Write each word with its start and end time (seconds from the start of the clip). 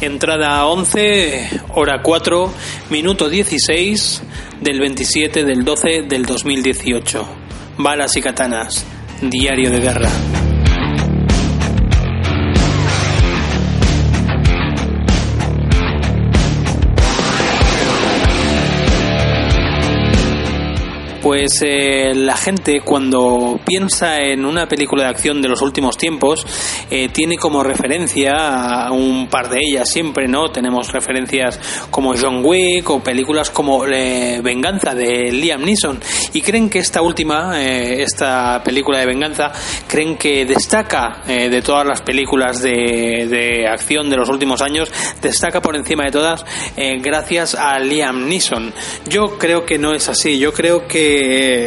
Entrada 0.00 0.66
11, 0.66 1.62
hora 1.74 2.02
4, 2.02 2.52
minuto 2.90 3.30
16 3.30 4.22
del 4.60 4.78
27 4.78 5.42
del 5.42 5.64
12 5.64 6.02
del 6.02 6.26
2018. 6.26 7.26
Balas 7.78 8.14
y 8.16 8.20
katanas, 8.20 8.84
diario 9.22 9.70
de 9.70 9.80
guerra. 9.80 10.10
Pues 21.26 21.60
eh, 21.62 22.14
la 22.14 22.36
gente 22.36 22.82
cuando 22.82 23.58
piensa 23.66 24.20
en 24.20 24.44
una 24.44 24.68
película 24.68 25.02
de 25.02 25.08
acción 25.08 25.42
de 25.42 25.48
los 25.48 25.60
últimos 25.60 25.96
tiempos 25.96 26.46
eh, 26.88 27.08
tiene 27.08 27.36
como 27.36 27.64
referencia 27.64 28.86
a 28.86 28.92
un 28.92 29.26
par 29.28 29.48
de 29.48 29.58
ellas 29.60 29.90
siempre, 29.90 30.28
¿no? 30.28 30.52
Tenemos 30.52 30.92
referencias 30.92 31.58
como 31.90 32.14
John 32.16 32.42
Wick 32.44 32.88
o 32.90 33.02
películas 33.02 33.50
como 33.50 33.84
eh, 33.88 34.40
Venganza 34.40 34.94
de 34.94 35.32
Liam 35.32 35.64
Neeson 35.64 35.98
y 36.32 36.42
creen 36.42 36.70
que 36.70 36.78
esta 36.78 37.02
última, 37.02 37.60
esta 37.60 38.62
película 38.62 39.00
de 39.00 39.06
Venganza, 39.06 39.50
creen 39.88 40.16
que 40.16 40.46
destaca 40.46 41.22
de 41.26 41.60
todas 41.60 41.84
las 41.84 42.02
películas 42.02 42.62
de, 42.62 43.26
de, 43.28 43.66
acción 43.66 44.08
de 44.08 44.16
los 44.16 44.28
últimos 44.28 44.62
años, 44.62 44.92
destaca 45.20 45.60
por 45.60 45.74
encima 45.74 46.04
de 46.04 46.12
todas 46.12 46.44
gracias 47.00 47.56
a 47.56 47.80
Liam 47.80 48.28
Neeson. 48.28 48.72
Yo 49.08 49.38
creo 49.38 49.66
que 49.66 49.78
no 49.78 49.92
es 49.92 50.08
así, 50.08 50.38
yo 50.38 50.52
creo 50.52 50.86
que 50.86 51.15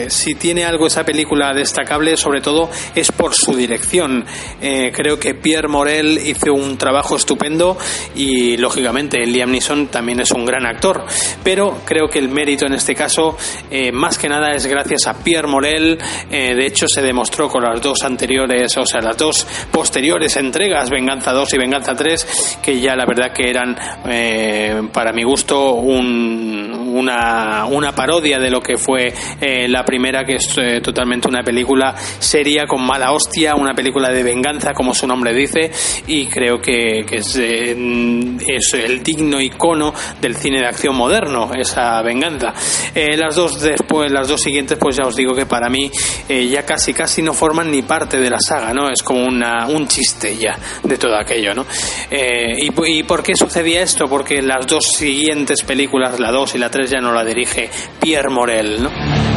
si 0.09 0.35
tiene 0.35 0.65
algo 0.65 0.87
esa 0.87 1.05
película 1.05 1.53
destacable, 1.53 2.17
sobre 2.17 2.41
todo 2.41 2.69
es 2.95 3.11
por 3.11 3.33
su 3.33 3.55
dirección. 3.55 4.25
Eh, 4.61 4.91
creo 4.93 5.19
que 5.19 5.35
Pierre 5.35 5.67
Morel 5.67 6.19
hizo 6.25 6.53
un 6.53 6.77
trabajo 6.77 7.15
estupendo 7.15 7.77
y, 8.15 8.57
lógicamente, 8.57 9.25
Liam 9.25 9.51
Neeson 9.51 9.87
también 9.87 10.19
es 10.19 10.31
un 10.31 10.45
gran 10.45 10.65
actor. 10.65 11.05
Pero 11.43 11.81
creo 11.85 12.07
que 12.07 12.19
el 12.19 12.29
mérito 12.29 12.65
en 12.65 12.73
este 12.73 12.95
caso, 12.95 13.37
eh, 13.69 13.91
más 13.91 14.17
que 14.17 14.29
nada, 14.29 14.51
es 14.51 14.65
gracias 14.65 15.07
a 15.07 15.23
Pierre 15.23 15.47
Morel. 15.47 15.97
Eh, 16.29 16.55
de 16.55 16.65
hecho, 16.65 16.87
se 16.87 17.01
demostró 17.01 17.49
con 17.49 17.63
las 17.63 17.81
dos 17.81 18.03
anteriores, 18.03 18.75
o 18.77 18.85
sea, 18.85 19.01
las 19.01 19.17
dos 19.17 19.45
posteriores 19.71 20.35
entregas, 20.37 20.89
Venganza 20.89 21.31
2 21.31 21.53
y 21.53 21.57
Venganza 21.57 21.95
3, 21.95 22.59
que 22.61 22.79
ya 22.79 22.95
la 22.95 23.05
verdad 23.05 23.31
que 23.33 23.49
eran, 23.49 23.77
para 24.91 25.13
mi 25.13 25.23
gusto, 25.23 25.73
una, 25.73 27.65
una 27.65 27.93
parodia 27.93 28.39
de 28.39 28.49
lo 28.49 28.61
que 28.61 28.77
fue 28.77 29.13
eh, 29.41 29.67
la 29.67 29.83
primera 29.83 30.23
que 30.25 30.35
es 30.35 30.57
eh, 30.57 30.81
totalmente 30.81 31.27
una 31.27 31.43
película 31.43 31.95
seria 31.95 32.65
con 32.67 32.85
mala 32.85 33.11
hostia, 33.11 33.55
una 33.55 33.73
película 33.73 34.09
de 34.09 34.23
venganza 34.23 34.73
como 34.73 34.93
su 34.93 35.07
nombre 35.07 35.33
dice 35.33 35.71
y 36.07 36.27
creo 36.27 36.61
que, 36.61 37.05
es, 37.09 37.35
eh, 37.37 37.75
es, 38.47 38.73
el 38.73 39.03
digno 39.03 39.39
icono 39.39 39.93
del 40.19 40.35
cine 40.35 40.59
de 40.59 40.67
acción 40.67 40.95
moderno, 40.95 41.51
esa 41.53 42.01
venganza. 42.01 42.53
las 42.95 43.35
dos 43.35 43.61
después, 43.61 44.11
las 44.11 44.27
dos 44.27 44.41
siguientes 44.41 44.77
pues 44.79 44.97
ya 44.97 45.05
os 45.05 45.15
digo 45.15 45.33
que 45.33 45.45
para 45.45 45.69
mí 45.69 45.91
ya 46.27 46.65
casi 46.65 46.93
casi 46.93 47.21
no 47.21 47.33
forman 47.33 47.71
ni 47.71 47.81
parte 47.81 48.19
de 48.19 48.29
la 48.29 48.39
saga, 48.39 48.73
¿no? 48.73 48.89
Es 48.89 49.03
como 49.03 49.23
una, 49.25 49.67
un 49.67 49.87
chiste 49.87 50.35
ya 50.37 50.57
de 50.83 50.97
todo 50.97 51.15
aquello, 51.15 51.53
¿no? 51.53 51.65
y, 52.11 52.71
¿Y 52.87 53.03
por 53.03 53.23
qué 53.23 53.35
sucedía 53.35 53.81
esto? 53.81 54.07
Porque 54.07 54.41
las 54.41 54.67
dos 54.67 54.85
siguientes 54.97 55.63
películas, 55.63 56.19
la 56.19 56.31
2 56.31 56.55
y 56.55 56.57
la 56.57 56.69
3 56.69 56.89
ya 56.89 56.99
no 56.99 57.11
la 57.11 57.23
dirige 57.23 57.69
Pierre 57.99 58.29
Morel, 58.29 58.83
¿no? 58.83 59.28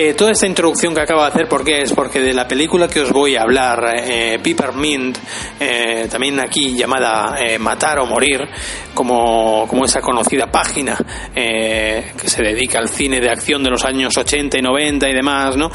Eh, 0.00 0.14
toda 0.14 0.30
esta 0.30 0.46
introducción 0.46 0.94
que 0.94 1.00
acabo 1.00 1.22
de 1.22 1.26
hacer, 1.26 1.48
¿por 1.48 1.64
qué 1.64 1.82
es? 1.82 1.92
Porque 1.92 2.20
de 2.20 2.32
la 2.32 2.46
película 2.46 2.86
que 2.86 3.00
os 3.00 3.10
voy 3.10 3.34
a 3.34 3.42
hablar, 3.42 3.96
eh, 3.96 4.38
Peppermint, 4.40 5.18
eh, 5.58 6.06
también 6.08 6.38
aquí 6.38 6.76
llamada 6.76 7.34
eh, 7.40 7.58
Matar 7.58 7.98
o 7.98 8.06
Morir, 8.06 8.48
como, 8.94 9.66
como 9.66 9.84
esa 9.84 10.00
conocida 10.00 10.46
página 10.52 10.96
que 11.34 12.28
se 12.28 12.42
dedica 12.44 12.78
al 12.78 12.88
cine 12.88 13.20
de 13.20 13.28
acción 13.28 13.64
de 13.64 13.70
los 13.70 13.84
años 13.84 14.16
80 14.16 14.58
y 14.58 14.62
90 14.62 15.08
y 15.08 15.14
demás, 15.14 15.56
¿no? 15.56 15.68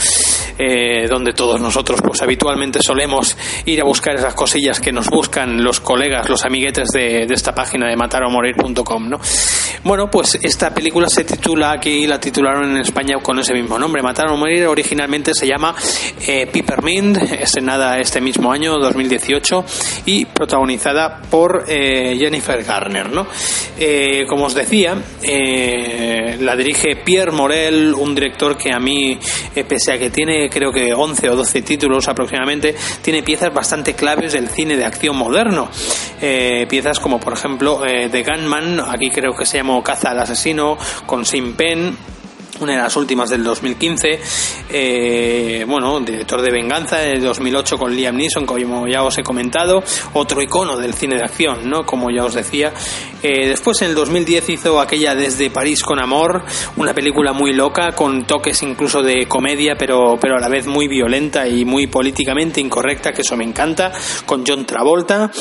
Donde 0.57 1.33
todos 1.33 1.59
nosotros 1.59 2.01
pues 2.01 2.21
habitualmente 2.21 2.79
solemos 2.81 3.37
ir 3.65 3.81
a 3.81 3.83
buscar 3.83 4.15
esas 4.15 4.33
cosillas 4.33 4.79
que 4.79 4.91
nos 4.91 5.09
buscan 5.09 5.63
los 5.63 5.79
colegas, 5.79 6.29
los 6.29 6.45
amiguetes 6.45 6.89
de, 6.89 7.25
de 7.25 7.33
esta 7.33 7.53
página 7.53 7.87
de 7.87 7.95
mataromorir.com, 7.95 9.09
¿no? 9.09 9.19
Bueno, 9.83 10.09
pues 10.09 10.39
esta 10.41 10.73
película 10.73 11.09
se 11.09 11.23
titula 11.23 11.71
aquí, 11.71 12.07
la 12.07 12.19
titularon 12.19 12.71
en 12.71 12.77
España 12.77 13.17
con 13.21 13.39
ese 13.39 13.53
mismo 13.53 13.77
nombre, 13.77 14.01
Matar 14.01 14.29
o 14.29 14.37
Morir 14.37 14.67
originalmente 14.67 15.33
se 15.33 15.47
llama 15.47 15.75
eh, 16.27 16.47
Peppermint, 16.51 17.17
estrenada 17.17 17.99
este 17.99 18.21
mismo 18.21 18.51
año, 18.51 18.77
2018, 18.79 19.65
y 20.05 20.25
protagonizada 20.25 21.21
por 21.29 21.65
eh, 21.67 22.15
Jennifer 22.17 22.63
Garner. 22.63 23.11
¿no? 23.11 23.27
Eh, 23.77 24.25
como 24.27 24.45
os 24.45 24.53
decía, 24.53 24.95
la 26.39 26.55
dirige 26.55 26.95
Pierre 26.97 27.31
Morel, 27.31 27.93
un 27.93 28.15
director 28.15 28.57
que 28.57 28.71
a 28.71 28.79
mí, 28.79 29.17
pese 29.67 29.93
a 29.93 29.99
que 29.99 30.09
tiene 30.09 30.42
creo 30.49 30.71
que 30.71 30.93
11 30.93 31.29
o 31.29 31.35
12 31.35 31.61
títulos 31.61 32.07
aproximadamente, 32.07 32.75
tiene 33.01 33.23
piezas 33.23 33.53
bastante 33.53 33.93
claves 33.93 34.33
del 34.33 34.49
cine 34.49 34.77
de 34.77 34.85
acción 34.85 35.15
moderno. 35.15 35.69
piezas 36.69 36.99
como 36.99 37.19
por 37.19 37.33
ejemplo 37.33 37.81
The 37.81 38.23
Gunman, 38.23 38.79
aquí 38.79 39.09
creo 39.09 39.33
que 39.37 39.45
se 39.45 39.57
llamó 39.57 39.83
Caza 39.83 40.11
al 40.11 40.19
Asesino, 40.19 40.77
con 41.05 41.25
Sin 41.25 41.53
Pen, 41.53 41.95
una 42.59 42.73
de 42.73 42.79
las 42.79 42.95
últimas 42.95 43.29
del 43.29 43.43
2015, 43.43 44.19
eh, 44.75 45.65
bueno, 45.67 45.99
director 45.99 46.41
de 46.41 46.51
Venganza 46.51 46.97
de 46.97 47.19
2008 47.19 47.77
con 47.77 47.95
Liam 47.95 48.17
Neeson, 48.17 48.45
como 48.45 48.87
ya 48.87 49.03
os 49.03 49.15
he 49.19 49.23
comentado, 49.23 49.83
otro 50.13 50.41
icono 50.41 50.77
del 50.77 50.95
cine 50.95 51.15
de 51.15 51.23
acción, 51.23 51.69
¿no? 51.69 51.85
Como 51.85 52.09
ya 52.09 52.25
os 52.25 52.33
decía. 52.33 52.73
Eh, 53.21 53.47
después 53.47 53.81
en 53.83 53.89
el 53.89 53.95
2010 53.95 54.49
hizo 54.49 54.81
aquella 54.81 55.13
Desde 55.13 55.51
París 55.51 55.83
con 55.83 55.99
Amor, 55.99 56.43
una 56.77 56.93
película 56.93 57.33
muy 57.33 57.53
loca, 57.53 57.91
con 57.91 58.25
toques 58.25 58.63
incluso 58.63 59.03
de 59.03 59.27
comedia, 59.27 59.75
pero, 59.77 60.17
pero 60.19 60.37
a 60.37 60.39
la 60.39 60.49
vez 60.49 60.65
muy 60.65 60.87
violenta 60.87 61.47
y 61.47 61.65
muy 61.65 61.85
políticamente 61.85 62.59
incorrecta, 62.59 63.13
que 63.13 63.21
eso 63.21 63.37
me 63.37 63.43
encanta, 63.43 63.91
con 64.25 64.43
John 64.45 64.65
Travolta, 64.65 65.31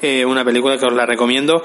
eh, 0.00 0.24
una 0.24 0.42
película 0.42 0.78
que 0.78 0.86
os 0.86 0.94
la 0.94 1.04
recomiendo. 1.04 1.62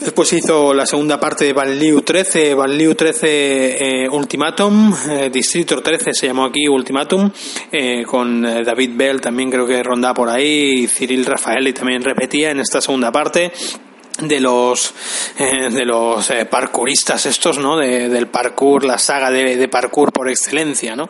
Después 0.00 0.32
hizo 0.32 0.74
la 0.74 0.86
segunda 0.86 1.20
parte 1.20 1.44
de 1.44 1.52
Banlieue 1.52 2.02
13, 2.02 2.54
Banlieue 2.54 2.94
13 2.94 4.04
eh, 4.04 4.08
Ultimatum, 4.08 4.94
Distrito 5.30 5.80
13 5.80 6.14
se 6.14 6.26
aquí 6.44 6.68
Ultimatum, 6.68 7.30
eh, 7.72 8.04
con 8.04 8.44
eh, 8.44 8.64
David 8.64 8.90
Bell 8.94 9.20
también 9.20 9.50
creo 9.50 9.66
que 9.66 9.82
rondaba 9.82 10.14
por 10.14 10.28
ahí, 10.28 10.82
y 10.82 10.86
Cyril 10.88 11.24
Rafaeli 11.24 11.72
también 11.72 12.02
repetía 12.02 12.50
en 12.50 12.60
esta 12.60 12.80
segunda 12.80 13.12
parte 13.12 13.52
de 14.20 14.40
los 14.40 14.94
eh, 15.38 15.70
de 15.70 15.84
los 15.84 16.30
eh, 16.30 16.44
parkouristas 16.44 17.26
estos 17.26 17.58
no 17.58 17.78
de, 17.78 18.08
del 18.08 18.26
parkour 18.26 18.84
la 18.84 18.98
saga 18.98 19.30
de 19.30 19.68
parkour 19.68 20.12
por 20.12 20.28
excelencia 20.28 20.94
no 20.94 21.08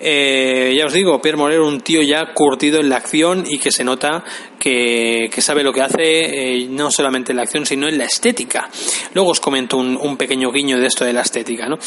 eh, 0.00 0.74
ya 0.76 0.86
os 0.86 0.92
digo 0.92 1.20
Pierre 1.20 1.38
Morero 1.38 1.66
un 1.66 1.80
tío 1.80 2.02
ya 2.02 2.32
curtido 2.34 2.80
en 2.80 2.88
la 2.88 2.96
acción 2.96 3.44
y 3.48 3.58
que 3.58 3.70
se 3.70 3.84
nota 3.84 4.24
que, 4.58 5.28
que 5.32 5.40
sabe 5.40 5.62
lo 5.62 5.72
que 5.72 5.82
hace 5.82 6.02
eh, 6.02 6.66
no 6.68 6.90
solamente 6.90 7.32
en 7.32 7.36
la 7.36 7.42
acción 7.42 7.66
sino 7.66 7.88
en 7.88 7.98
la 7.98 8.04
estética. 8.04 8.68
Luego 9.14 9.30
os 9.30 9.40
comento 9.40 9.76
un, 9.76 10.16
pequeño 10.16 10.50
guiño 10.50 10.78
de 10.78 10.86
esto 10.86 11.04
de 11.04 11.12
la 11.12 11.20
estética 11.20 11.68
no 11.68 11.78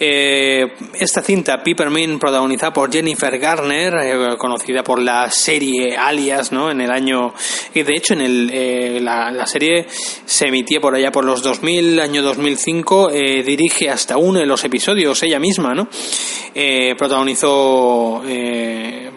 eh, 0.00 0.74
esta 0.94 1.22
cinta 1.22 1.62
Peppermint 1.62 2.20
protagonizada 2.20 2.72
por 2.72 2.92
Jennifer 2.92 3.38
Garner 3.38 3.94
eh, 4.02 4.36
conocida 4.36 4.82
por 4.82 5.00
la 5.00 5.30
serie 5.30 5.96
Alias 5.96 6.50
no 6.50 6.70
en 6.70 6.80
el 6.80 6.90
año 6.90 7.34
y 7.74 7.82
de 7.82 7.94
hecho 7.94 8.14
en 8.14 8.20
el, 8.20 9.04
la, 9.04 9.30
la 9.30 9.46
serie 9.46 9.86
se 10.24 10.46
emitía 10.48 10.80
por 10.80 10.94
allá 10.94 11.10
por 11.10 11.24
los 11.24 11.42
2000, 11.42 12.00
año 12.00 12.22
2005, 12.22 13.10
eh, 13.10 13.42
dirige 13.42 13.90
hasta 13.90 14.16
uno 14.16 14.40
de 14.40 14.46
los 14.46 14.64
episodios 14.64 15.22
ella 15.22 15.38
misma, 15.38 15.74
¿no? 15.74 15.88
Eh, 16.54 16.94
eh, 18.26 19.10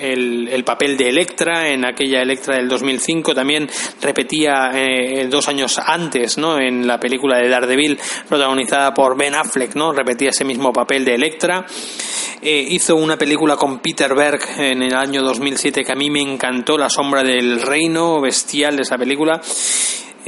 el, 0.00 0.64
papel 0.64 0.96
de 0.96 1.08
Electra 1.08 1.68
en 1.68 1.84
aquella 1.84 2.22
Electra 2.22 2.56
del 2.56 2.68
2005. 2.68 3.34
También 3.34 3.68
repetía 4.00 4.70
eh, 4.74 5.26
dos 5.30 5.48
años 5.48 5.78
antes, 5.78 6.38
¿no? 6.38 6.58
En 6.58 6.86
la 6.86 6.98
película 6.98 7.38
de 7.38 7.48
Daredevil, 7.48 7.98
protagonizada 8.28 8.92
por 8.92 9.16
Ben 9.16 9.34
Affleck, 9.34 9.74
¿no? 9.74 9.92
Repetía 9.92 10.30
ese 10.30 10.44
mismo 10.44 10.72
papel 10.72 11.04
de 11.04 11.14
Electra. 11.14 11.64
Eh, 12.42 12.66
hizo 12.70 12.96
una 12.96 13.16
película 13.16 13.56
con 13.56 13.78
Peter 13.78 14.14
Berg 14.14 14.40
en 14.58 14.82
el 14.82 14.94
año 14.94 15.22
2007 15.22 15.84
que 15.84 15.92
a 15.92 15.96
mí 15.96 16.10
me 16.10 16.20
encantó, 16.20 16.76
La 16.76 16.90
sombra 16.90 17.22
del 17.22 17.62
reino, 17.62 18.20
bestial 18.20 18.76
de 18.76 18.82
esa 18.82 18.98
película. 18.98 19.40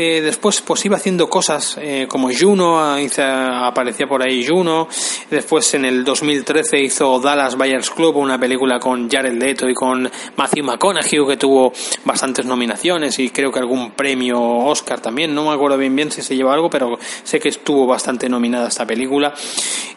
Eh, 0.01 0.21
después 0.21 0.61
pues 0.61 0.85
iba 0.85 0.97
haciendo 0.97 1.29
cosas 1.29 1.77
eh, 1.83 2.07
como 2.09 2.31
Juno, 2.33 2.79
aparecía 2.79 4.07
por 4.07 4.23
ahí 4.23 4.47
Juno, 4.47 4.87
después 5.29 5.75
en 5.75 5.85
el 5.85 6.05
2013 6.05 6.79
hizo 6.79 7.19
Dallas 7.19 7.57
Buyers 7.57 7.91
Club, 7.91 8.17
una 8.19 8.39
película 8.39 8.79
con 8.79 9.11
Jared 9.11 9.33
Leto 9.33 9.69
y 9.69 9.75
con 9.75 10.09
Matthew 10.37 10.65
McConaughey 10.67 11.27
que 11.27 11.37
tuvo 11.37 11.73
bastantes 12.05 12.47
nominaciones 12.47 13.19
y 13.19 13.31
creo 13.31 13.51
que 13.51 13.59
algún 13.59 13.91
premio 13.91 14.41
Oscar 14.41 15.01
también, 15.01 15.35
no 15.35 15.47
me 15.47 15.51
acuerdo 15.51 15.77
bien 15.77 15.97
bien 15.97 16.13
si 16.13 16.23
se 16.23 16.37
llevó 16.37 16.53
algo, 16.53 16.71
pero 16.71 16.97
sé 17.25 17.41
que 17.41 17.49
estuvo 17.49 17.85
bastante 17.85 18.29
nominada 18.29 18.69
esta 18.69 18.87
película 18.87 19.35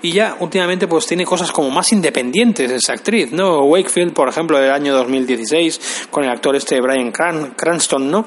y 0.01 0.13
ya 0.13 0.35
últimamente 0.39 0.87
pues 0.87 1.05
tiene 1.05 1.25
cosas 1.25 1.51
como 1.51 1.69
más 1.69 1.91
independientes 1.91 2.71
esa 2.71 2.93
actriz, 2.93 3.31
¿no? 3.31 3.65
Wakefield, 3.65 4.13
por 4.13 4.29
ejemplo, 4.29 4.57
del 4.57 4.71
año 4.71 4.95
2016 4.95 6.07
con 6.09 6.23
el 6.23 6.31
actor 6.31 6.55
este 6.55 6.81
Brian 6.81 7.11
Cranston, 7.11 8.09
¿no? 8.09 8.25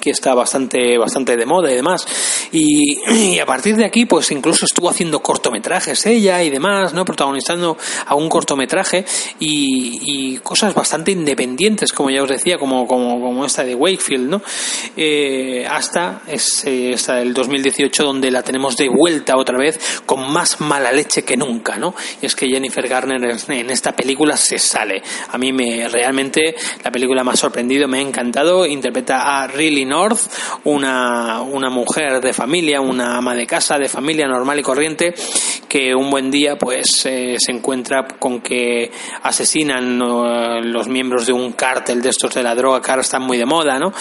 Que 0.00 0.10
está 0.10 0.34
bastante, 0.34 0.98
bastante 0.98 1.36
de 1.36 1.46
moda 1.46 1.70
y 1.70 1.74
demás. 1.74 2.06
Y, 2.52 3.38
a 3.38 3.46
partir 3.46 3.76
de 3.76 3.84
aquí, 3.84 4.06
pues 4.06 4.30
incluso 4.30 4.64
estuvo 4.64 4.88
haciendo 4.88 5.20
cortometrajes 5.20 6.06
ella 6.06 6.42
y 6.42 6.50
demás, 6.50 6.92
¿no? 6.94 7.04
Protagonizando 7.04 7.76
a 8.06 8.14
un 8.14 8.28
cortometraje 8.28 9.04
y, 9.38 10.38
cosas 10.38 10.74
bastante 10.74 11.12
independientes, 11.12 11.92
como 11.92 12.10
ya 12.10 12.22
os 12.22 12.28
decía, 12.28 12.58
como, 12.58 12.86
como, 12.86 13.20
como 13.20 13.44
esta 13.44 13.62
de 13.62 13.74
Wakefield, 13.74 14.28
¿no? 14.28 14.42
Eh, 14.96 15.66
hasta 15.68 16.22
es, 16.26 16.64
esta 16.64 17.16
del 17.16 17.34
2018 17.34 18.02
donde 18.02 18.30
la 18.30 18.42
tenemos 18.42 18.76
de 18.76 18.88
vuelta 18.88 19.36
otra 19.36 19.58
vez 19.58 20.02
con 20.06 20.32
más 20.32 20.60
mala 20.60 20.92
leche 20.92 21.22
que 21.22 21.36
nunca, 21.36 21.76
¿no? 21.76 21.94
Y 22.20 22.26
es 22.26 22.34
que 22.34 22.48
Jennifer 22.48 22.86
Garner 22.88 23.36
en 23.48 23.70
esta 23.70 23.92
película 23.92 24.36
se 24.36 24.58
sale. 24.58 25.02
A 25.28 25.38
mí 25.38 25.52
me 25.52 25.88
realmente 25.88 26.54
la 26.84 26.90
película 26.90 27.24
me 27.24 27.32
ha 27.32 27.36
sorprendido, 27.36 27.88
me 27.88 27.98
ha 27.98 28.02
encantado. 28.02 28.66
Interpreta 28.66 29.42
a 29.42 29.46
Riley 29.46 29.84
North, 29.90 30.20
una, 30.64 31.42
una 31.42 31.68
mujer 31.68 32.20
de 32.20 32.32
familia, 32.32 32.80
una 32.80 33.18
ama 33.18 33.34
de 33.34 33.46
casa 33.46 33.76
de 33.76 33.88
familia 33.88 34.26
normal 34.26 34.58
y 34.58 34.62
corriente, 34.62 35.14
que 35.68 35.94
un 35.94 36.10
buen 36.10 36.30
día 36.30 36.56
pues 36.56 37.04
eh, 37.04 37.36
se 37.38 37.52
encuentra 37.52 38.06
con 38.18 38.40
que 38.40 38.90
asesinan 39.22 39.98
los 39.98 40.88
miembros 40.88 41.26
de 41.26 41.32
un 41.32 41.52
cártel 41.52 42.02
de 42.02 42.08
estos 42.08 42.34
de 42.34 42.42
la 42.42 42.54
droga 42.54 42.80
que 42.80 42.90
ahora 42.90 43.02
están 43.02 43.22
muy 43.22 43.38
de 43.38 43.46
moda, 43.46 43.78
¿no? 43.78 43.92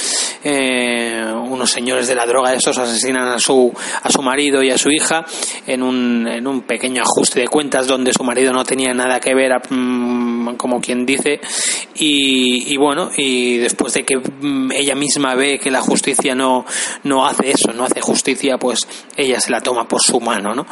Eh, 0.44 1.24
unos 1.48 1.70
señores 1.70 2.08
de 2.08 2.16
la 2.16 2.26
droga 2.26 2.52
de 2.52 2.58
estos 2.58 2.78
asesinan 2.78 3.28
a 3.28 3.40
su, 3.40 3.72
a 4.02 4.12
su 4.12 4.22
marido 4.22 4.64
y 4.64 4.72
a 4.72 4.78
su 4.78 4.90
hija 4.90 5.26
en 5.68 5.84
un, 5.84 6.28
en 6.28 6.48
un 6.48 6.62
pequeño 6.62 7.02
ajuste 7.04 7.42
de 7.42 7.48
cuentas 7.48 7.88
donde 7.88 8.14
su 8.14 8.24
marido 8.24 8.54
no 8.54 8.64
tenía 8.64 8.94
nada 8.94 9.20
que 9.20 9.34
ver, 9.34 9.52
mm, 9.70 10.56
como 10.56 10.80
quien 10.80 11.06
dice, 11.06 11.40
y, 11.96 12.74
y 12.74 12.78
bueno, 12.78 13.10
y 13.16 13.58
después 13.58 13.94
de 13.94 14.04
que 14.04 14.18
mm, 14.18 14.72
ella 14.72 14.96
misma 14.96 15.36
ve 15.36 15.60
que 15.60 15.72
la 15.72 15.79
justicia 15.82 16.36
no, 16.36 16.66
no 17.04 17.26
hace 17.26 17.52
eso, 17.52 17.74
no 17.74 17.86
hace 17.86 18.02
justicia, 18.02 18.58
pues 18.58 18.80
ella 19.16 19.40
se 19.40 19.52
la 19.52 19.62
toma 19.62 19.88
por 19.88 20.02
su 20.02 20.20
mano, 20.20 20.54
¿no? 20.56 20.66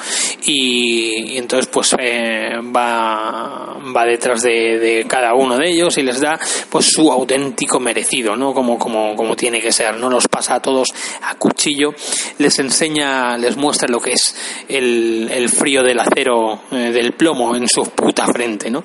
Y, 0.46 1.38
entonces 1.38 1.70
pues 1.72 1.96
eh, 2.00 2.52
va, 2.76 3.78
va 3.96 4.06
detrás 4.06 4.42
de, 4.44 5.06
cada 5.08 5.34
uno 5.34 5.58
de 5.58 5.70
ellos 5.70 5.98
y 5.98 6.04
les 6.04 6.20
da 6.20 6.40
pues 6.70 6.86
su 6.86 7.12
auténtico 7.12 7.80
merecido, 7.80 8.36
¿no? 8.36 8.54
Como, 8.54 8.78
como, 8.78 9.16
como 9.16 9.36
tiene 9.36 9.62
que 9.62 9.72
ser, 9.72 9.98
no 9.98 10.10
los 10.10 10.28
pasa 10.28 10.56
a 10.56 10.62
todos 10.62 10.90
a 11.22 11.36
cuchillo, 11.36 11.94
les 12.38 12.60
enseña, 12.60 13.38
les 13.38 13.58
muestra 13.58 13.88
lo 13.88 14.00
que 14.00 14.12
es 14.12 14.36
el, 14.68 15.30
el 15.32 15.50
frío 15.50 15.84
del 15.84 16.00
acero, 16.00 16.62
eh, 16.72 16.92
del 16.92 17.14
plomo 17.14 17.56
en 17.56 17.68
su 17.68 17.84
puta 17.84 18.26
frente, 18.28 18.70
¿no? 18.70 18.84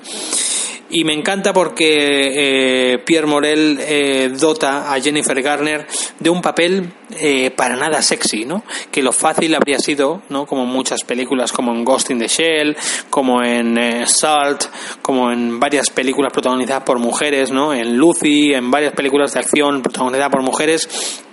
Y 0.93 1.03
me 1.03 1.13
encanta 1.13 1.53
porque 1.53 2.93
eh, 2.93 2.99
Pierre 2.99 3.25
Morel 3.25 3.79
eh, 3.81 4.31
dota 4.39 4.93
a 4.93 5.01
Jennifer 5.01 5.41
Garner 5.41 5.87
de 6.19 6.29
un 6.29 6.39
papel 6.39 6.93
eh, 7.19 7.49
para 7.49 7.75
nada 7.75 8.01
sexy, 8.03 8.45
¿no? 8.45 8.63
Que 8.91 9.01
lo 9.01 9.11
fácil 9.11 9.55
habría 9.55 9.79
sido, 9.79 10.21
¿no? 10.29 10.45
Como 10.45 10.67
muchas 10.67 11.03
películas, 11.03 11.51
como 11.51 11.73
en 11.73 11.83
Ghost 11.83 12.11
in 12.11 12.19
the 12.19 12.27
Shell, 12.27 12.77
como 13.09 13.43
en 13.43 14.05
Salt, 14.07 14.65
como 15.01 15.31
en 15.31 15.59
varias 15.59 15.89
películas 15.89 16.31
protagonizadas 16.31 16.83
por 16.83 16.99
mujeres, 16.99 17.51
¿no? 17.51 17.73
En 17.73 17.97
Lucy, 17.97 18.53
en 18.53 18.69
varias 18.69 18.93
películas 18.93 19.33
de 19.33 19.39
acción 19.39 19.81
protagonizadas 19.81 20.31
por 20.31 20.43
mujeres 20.43 21.23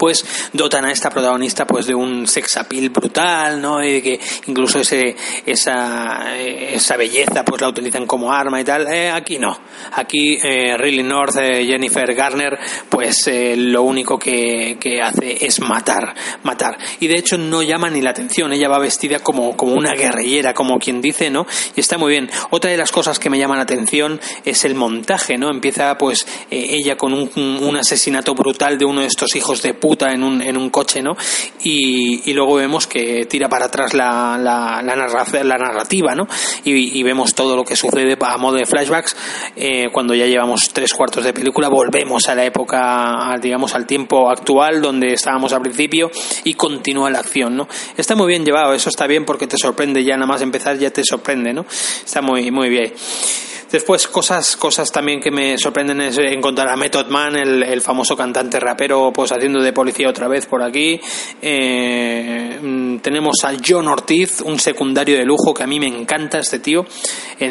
pues 0.00 0.24
dotan 0.54 0.86
a 0.86 0.92
esta 0.92 1.10
protagonista 1.10 1.66
pues 1.66 1.86
de 1.86 1.94
un 1.94 2.26
sex 2.26 2.56
appeal 2.56 2.88
brutal, 2.88 3.60
¿no? 3.60 3.84
Y 3.84 4.00
que 4.00 4.18
incluso 4.46 4.80
ese, 4.80 5.14
esa, 5.44 6.34
esa 6.38 6.96
belleza 6.96 7.44
pues 7.44 7.60
la 7.60 7.68
utilizan 7.68 8.06
como 8.06 8.32
arma 8.32 8.58
y 8.58 8.64
tal. 8.64 8.90
Eh, 8.90 9.10
aquí 9.10 9.38
no. 9.38 9.54
Aquí 9.92 10.38
eh, 10.42 10.74
Riley 10.78 11.02
North, 11.02 11.36
eh, 11.36 11.66
Jennifer 11.66 12.14
Garner, 12.14 12.58
pues 12.88 13.26
eh, 13.26 13.54
lo 13.58 13.82
único 13.82 14.18
que, 14.18 14.78
hace 15.04 15.44
es 15.44 15.60
matar, 15.60 16.14
matar. 16.44 16.78
Y 17.00 17.06
de 17.06 17.18
hecho 17.18 17.36
no 17.36 17.62
llama 17.62 17.90
ni 17.90 18.00
la 18.00 18.10
atención. 18.10 18.54
Ella 18.54 18.70
va 18.70 18.78
vestida 18.78 19.18
como, 19.18 19.54
como 19.54 19.74
una 19.74 19.92
guerrillera, 19.92 20.54
como 20.54 20.78
quien 20.78 21.02
dice, 21.02 21.28
¿no? 21.28 21.46
Y 21.76 21.80
está 21.80 21.98
muy 21.98 22.12
bien. 22.12 22.30
Otra 22.48 22.70
de 22.70 22.78
las 22.78 22.90
cosas 22.90 23.18
que 23.18 23.28
me 23.28 23.38
llaman 23.38 23.58
la 23.58 23.64
atención 23.64 24.18
es 24.46 24.64
el 24.64 24.74
montaje, 24.74 25.36
¿no? 25.36 25.50
Empieza 25.50 25.98
pues 25.98 26.26
ella 26.50 26.96
con 26.96 27.12
un, 27.12 27.30
un 27.36 27.76
asesinato 27.76 28.34
brutal 28.34 28.78
de 28.78 28.86
uno 28.86 29.02
de 29.02 29.06
estos 29.06 29.36
hijos 29.36 29.60
de 29.60 29.74
puta 29.74 29.89
en 30.00 30.22
un, 30.22 30.42
en 30.42 30.56
un 30.56 30.70
coche, 30.70 31.02
¿no? 31.02 31.16
Y, 31.62 32.30
y 32.30 32.32
luego 32.34 32.54
vemos 32.54 32.86
que 32.86 33.26
tira 33.26 33.48
para 33.48 33.66
atrás 33.66 33.94
la, 33.94 34.38
la, 34.38 34.82
la, 34.82 35.44
la 35.44 35.58
narrativa, 35.58 36.14
¿no? 36.14 36.26
Y, 36.64 36.98
y, 36.98 37.02
vemos 37.02 37.34
todo 37.34 37.56
lo 37.56 37.64
que 37.64 37.76
sucede 37.76 38.16
a 38.20 38.36
modo 38.36 38.56
de 38.56 38.66
flashbacks. 38.66 39.16
Eh, 39.56 39.88
cuando 39.92 40.14
ya 40.14 40.26
llevamos 40.26 40.70
tres 40.72 40.94
cuartos 40.94 41.24
de 41.24 41.32
película, 41.32 41.68
volvemos 41.68 42.28
a 42.28 42.34
la 42.34 42.44
época, 42.44 43.36
digamos, 43.40 43.74
al 43.74 43.86
tiempo 43.86 44.30
actual 44.30 44.80
donde 44.80 45.12
estábamos 45.12 45.52
al 45.52 45.62
principio 45.62 46.10
y 46.44 46.54
continúa 46.54 47.10
la 47.10 47.20
acción, 47.20 47.56
¿no? 47.56 47.68
Está 47.96 48.14
muy 48.14 48.28
bien 48.28 48.44
llevado, 48.44 48.72
eso 48.74 48.88
está 48.88 49.06
bien 49.06 49.24
porque 49.24 49.46
te 49.46 49.56
sorprende 49.56 50.04
ya 50.04 50.14
nada 50.14 50.26
más 50.26 50.42
empezar, 50.42 50.78
ya 50.78 50.90
te 50.90 51.02
sorprende, 51.04 51.52
¿no? 51.52 51.66
Está 52.04 52.22
muy, 52.22 52.50
muy 52.50 52.68
bien. 52.68 52.92
Después, 53.70 54.08
cosas, 54.08 54.56
cosas 54.56 54.90
también 54.90 55.20
que 55.20 55.30
me 55.30 55.56
sorprenden 55.56 56.00
es 56.00 56.18
encontrar 56.18 56.68
a 56.68 56.76
Method 56.76 57.06
Man, 57.06 57.36
el, 57.36 57.80
famoso 57.80 58.16
cantante 58.16 58.58
rapero, 58.58 59.12
pues 59.12 59.30
haciendo 59.30 59.62
de 59.62 59.72
policía 59.72 60.08
otra 60.08 60.26
vez 60.26 60.46
por 60.46 60.62
aquí. 60.62 61.00
Eh, 61.40 62.58
mm, 62.60 62.98
tenemos 62.98 63.36
a 63.44 63.52
John 63.64 63.86
Ortiz, 63.86 64.40
un 64.40 64.58
secundario 64.58 65.16
de 65.16 65.24
lujo 65.24 65.54
que 65.54 65.62
a 65.62 65.68
mí 65.68 65.78
me 65.78 65.86
encanta 65.86 66.40
este 66.40 66.58
tío. 66.58 66.84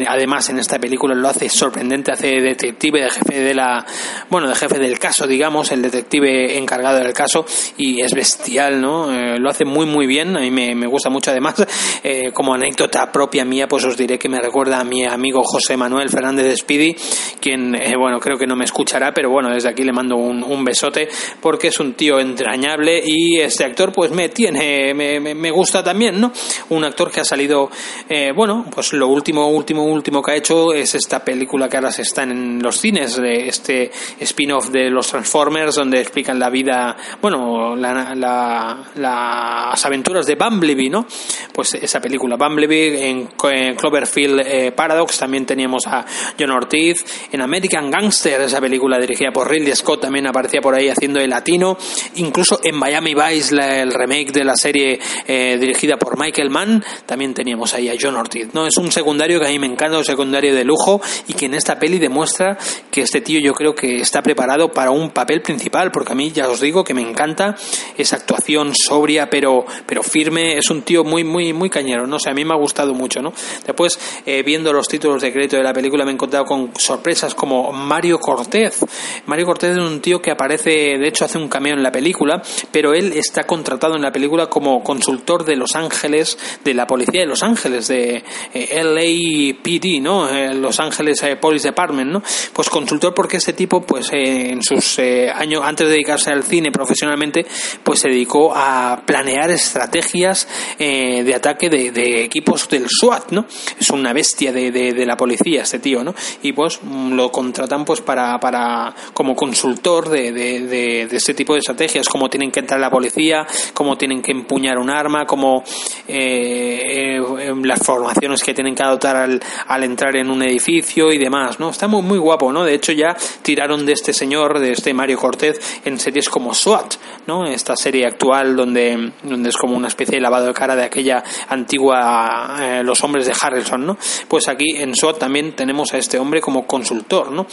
además, 0.08 0.50
en 0.50 0.60
esta 0.60 0.78
película 0.78 1.16
lo 1.16 1.30
hace 1.30 1.48
sorprendente, 1.48 2.12
hace 2.12 2.42
detective, 2.42 3.02
de 3.02 3.10
jefe 3.10 3.40
de 3.40 3.54
la, 3.54 3.86
bueno, 4.30 4.50
de 4.50 4.56
jefe 4.56 4.78
del 4.78 5.00
caso, 5.00 5.26
digamos, 5.26 5.72
el 5.72 5.82
detective 5.82 6.58
encargado 6.58 7.00
del 7.00 7.14
caso 7.14 7.46
y 7.78 8.02
es 8.02 8.14
bestial, 8.14 8.82
¿no? 8.82 9.14
Eh, 9.14 9.40
lo 9.40 9.50
hace 9.50 9.64
muy, 9.64 9.86
muy 9.86 10.06
bien. 10.06 10.36
A 10.36 10.42
mí 10.42 10.52
me, 10.52 10.76
me 10.76 10.86
gusta 10.86 11.10
mucho. 11.10 11.32
Además, 11.32 11.66
eh, 12.04 12.32
como 12.34 12.54
anécdota 12.54 13.10
propia 13.12 13.46
mía, 13.46 13.68
pues 13.68 13.86
os 13.86 13.96
diré 13.96 14.20
que 14.20 14.28
me 14.28 14.40
recuerda 14.40 14.80
a 14.80 14.84
mi 14.84 15.06
amigo 15.06 15.42
José 15.44 15.78
Manuel 15.78 16.09
Fernández 16.10 16.46
de 16.46 16.96
quien, 17.40 17.76
eh, 17.76 17.96
bueno, 17.98 18.20
creo 18.20 18.38
que 18.38 18.46
no 18.46 18.56
me 18.56 18.66
escuchará, 18.66 19.12
pero 19.14 19.30
bueno, 19.30 19.50
desde 19.50 19.70
aquí 19.70 19.84
le 19.84 19.92
mando 19.92 20.16
un, 20.16 20.64
besote 20.64 21.08
porque 21.42 21.70
es 21.70 21.80
un 21.80 21.94
tío 21.94 22.20
entrañable 22.20 23.02
y 23.04 23.40
este 23.40 23.64
actor 23.64 23.92
pues 23.94 24.12
me 24.12 24.30
tiene, 24.30 24.94
me, 24.94 25.20
me, 25.20 25.52
gusta 25.52 25.84
también, 25.84 26.20
¿no? 26.20 26.32
Un 26.70 26.84
actor 26.84 27.10
que 27.10 27.22
ha 27.22 27.26
salido, 27.26 27.72
eh, 28.10 28.32
bueno, 28.36 28.66
pues 28.70 28.94
lo 28.94 29.08
último, 29.08 29.48
último, 29.48 29.86
último 29.86 30.22
que 30.22 30.32
ha 30.32 30.36
hecho 30.36 30.74
es 30.74 30.96
esta 30.96 31.24
película 31.24 31.70
que 31.70 31.78
ahora 31.78 31.92
se 31.92 32.02
está 32.02 32.24
en 32.24 32.62
los 32.62 32.80
cines, 32.80 33.16
de 33.16 33.48
este 33.48 33.92
spin-off 34.20 34.70
de 34.70 34.90
los 34.90 35.08
Transformers, 35.08 35.76
donde 35.76 36.02
explican 36.02 36.38
la 36.38 36.50
vida, 36.50 36.98
bueno, 37.22 37.76
la, 37.76 38.14
la, 38.16 38.92
las 38.96 39.86
aventuras 39.86 40.26
de 40.26 40.36
Bumblebee, 40.36 40.90
¿no? 40.90 41.08
Pues 41.54 41.74
esa 41.76 42.00
película, 42.02 42.36
Bumblebee, 42.36 43.10
en, 43.10 43.30
Cloverfield 43.76 44.42
eh, 44.46 44.72
Paradox 44.72 45.18
también 45.18 45.46
teníamos 45.46 45.88
a 45.88 45.99
John 46.40 46.52
Ortiz. 46.52 47.06
En 47.32 47.42
American 47.42 47.90
Gangster, 47.90 48.42
esa 48.42 48.60
película 48.60 49.00
dirigida 49.00 49.32
por 49.32 49.50
Ridley 49.50 49.76
Scott, 49.76 50.02
también 50.02 50.28
aparecía 50.28 50.62
por 50.62 50.76
ahí 50.76 50.90
haciendo 50.90 51.20
el 51.20 51.30
latino. 51.30 51.78
Incluso 52.16 52.60
en 52.64 52.76
Miami 52.76 53.14
Vice, 53.14 53.56
el 53.56 53.92
remake 53.92 54.32
de 54.32 54.44
la 54.44 54.56
serie 54.56 55.00
eh, 55.28 55.58
dirigida 55.60 55.98
por 55.98 56.20
Michael 56.20 56.50
Mann, 56.50 56.84
también 57.06 57.34
teníamos 57.34 57.74
ahí 57.74 57.90
a 57.90 57.96
John 58.00 58.16
Ortiz. 58.16 58.54
¿no? 58.54 58.66
Es 58.66 58.78
un 58.78 58.92
secundario 58.92 59.40
que 59.40 59.48
a 59.48 59.50
mí 59.50 59.60
me 59.60 59.68
encanta, 59.68 59.98
un 59.98 60.06
secundario 60.06 60.54
de 60.54 60.64
lujo 60.64 61.02
y 61.28 61.34
que 61.34 61.46
en 61.46 61.54
esta 61.54 61.80
peli 61.80 62.00
demuestra 62.00 62.58
que 62.92 63.02
este 63.02 63.22
tío 63.22 63.40
yo 63.40 63.54
creo 63.54 63.76
que 63.76 64.02
está 64.02 64.22
preparado 64.22 64.72
para 64.72 64.92
un 64.92 65.12
papel 65.12 65.42
principal, 65.42 65.92
porque 65.92 66.14
a 66.14 66.16
mí 66.16 66.32
ya 66.32 66.50
os 66.50 66.62
digo 66.62 66.84
que 66.84 66.94
me 66.94 67.02
encanta 67.02 67.56
esa 67.98 68.18
actuación 68.18 68.74
sobria 68.76 69.30
pero, 69.30 69.66
pero 69.86 70.04
firme. 70.04 70.58
Es 70.58 70.70
un 70.70 70.82
tío 70.82 71.04
muy, 71.04 71.24
muy, 71.24 71.54
muy 71.54 71.70
cañero, 71.70 72.08
no 72.08 72.20
sé, 72.20 72.30
a 72.30 72.34
mí 72.34 72.46
me 72.46 72.54
ha 72.54 72.58
gustado 72.58 72.94
mucho, 72.94 73.22
¿no? 73.22 73.34
Después, 73.66 74.00
eh, 74.26 74.44
viendo 74.44 74.72
los 74.74 74.88
títulos 74.88 75.22
de 75.22 75.32
crédito 75.32 75.58
de 75.58 75.64
la 75.64 75.74
película, 75.74 75.89
me 75.98 76.12
he 76.12 76.14
encontrado 76.14 76.46
con 76.46 76.72
sorpresas 76.78 77.36
como 77.36 77.72
Mario 77.72 78.20
Cortez. 78.20 78.86
Mario 79.26 79.46
Cortez 79.46 79.72
es 79.72 79.78
un 79.78 80.02
tío 80.02 80.22
que 80.22 80.32
aparece, 80.32 80.70
de 80.70 81.08
hecho 81.08 81.26
hace 81.26 81.38
un 81.38 81.48
cameo 81.48 81.74
en 81.74 81.84
la 81.84 81.92
película, 81.92 82.42
pero 82.72 82.94
él 82.94 83.14
está 83.14 83.44
contratado 83.46 83.96
en 83.96 84.02
la 84.02 84.12
película 84.12 84.48
como 84.48 84.84
consultor 84.84 85.46
de 85.46 85.56
Los 85.56 85.76
Ángeles, 85.76 86.38
de 86.64 86.74
la 86.74 86.88
policía 86.88 87.22
de 87.22 87.28
Los 87.28 87.44
Ángeles, 87.44 87.88
de 87.88 88.24
eh, 88.54 88.84
LAPD, 88.84 90.02
¿no? 90.02 90.30
Eh, 90.30 90.54
Los 90.54 90.80
Ángeles 90.80 91.24
Police 91.40 91.68
Department, 91.68 92.12
¿no? 92.12 92.24
Pues 92.54 92.70
consultor 92.70 93.14
porque 93.14 93.38
este 93.38 93.54
tipo, 93.54 93.82
pues 93.82 94.10
en 94.12 94.62
sus 94.64 95.00
años, 95.00 95.62
antes 95.64 95.88
de 95.88 95.94
dedicarse 95.94 96.32
al 96.32 96.44
cine 96.44 96.72
profesionalmente, 96.72 97.46
pues 97.84 98.00
se 98.00 98.10
dedicó 98.10 98.54
a 98.56 99.02
planear 99.06 99.52
estrategias 99.52 100.48
de 100.78 101.34
ataque 101.36 101.70
de, 101.70 102.24
equipos 102.24 102.68
del 102.70 102.88
SWAT, 102.90 103.32
¿no? 103.32 103.46
Es 103.80 103.90
una 103.90 104.14
bestia 104.14 104.52
de, 104.52 104.72
de, 104.72 105.06
la 105.06 105.16
policía 105.16 105.64
este 105.64 105.79
tío, 105.80 106.04
¿no? 106.04 106.14
Y 106.44 106.54
pues 106.54 106.80
mm, 106.82 107.14
lo 107.14 107.32
contratan 107.32 107.86
pues 107.86 108.02
para, 108.02 108.40
para 108.40 108.94
como 109.14 109.36
consultor 109.36 110.10
de, 110.10 110.32
de, 110.32 111.04
este 111.12 111.34
tipo 111.34 111.54
de 111.54 111.60
estrategias, 111.60 112.08
cómo 112.08 112.30
tienen 112.30 112.52
que 112.52 112.60
entrar 112.60 112.80
la 112.80 112.90
policía, 112.90 113.46
cómo 113.74 113.98
tienen 113.98 114.22
que 114.22 114.32
empuñar 114.32 114.78
un 114.78 114.90
arma, 114.90 115.26
cómo 115.26 115.64
eh, 116.08 117.20
eh, 117.20 117.54
las 117.64 117.80
formaciones 117.80 118.44
que 118.44 118.54
tienen 118.54 118.76
que 118.76 118.84
adoptar 118.84 119.16
al, 119.16 119.42
al 119.68 119.84
entrar 119.84 120.16
en 120.16 120.30
un 120.30 120.42
edificio 120.44 121.12
y 121.12 121.18
demás, 121.18 121.60
¿no? 121.60 121.70
Está 121.70 121.88
muy, 121.88 122.02
muy 122.02 122.18
guapo, 122.18 122.52
¿no? 122.52 122.64
De 122.64 122.74
hecho 122.74 122.92
ya 122.92 123.16
tiraron 123.42 123.86
de 123.86 123.94
este 123.94 124.14
señor, 124.14 124.60
de 124.60 124.72
este 124.72 124.94
Mario 124.94 125.18
Cortez, 125.18 125.82
en 125.86 126.00
series 126.00 126.30
como 126.30 126.54
SWAT, 126.54 126.96
¿no? 127.28 127.46
Esta 127.46 127.76
serie 127.76 128.06
actual 128.06 128.56
donde, 128.56 129.12
donde 129.24 129.50
es 129.50 129.58
como 129.58 129.76
una 129.76 129.88
especie 129.88 130.16
de 130.16 130.22
lavado 130.22 130.48
de 130.48 130.54
cara 130.54 130.76
de 130.76 130.84
aquella 130.84 131.24
antigua 131.48 132.58
eh, 132.60 132.84
Los 132.84 133.04
hombres 133.04 133.26
de 133.26 133.34
Harrison, 133.40 133.86
¿no? 133.86 133.98
Pues 134.28 134.48
aquí 134.48 134.78
en 134.78 134.96
SWAT 134.96 135.20
también 135.20 135.56
tenemos 135.60 135.94
a 135.94 135.98
este 135.98 136.18
hombre 136.18 136.40
como 136.40 136.66
consultor, 136.66 137.34
¿no? 137.34 137.46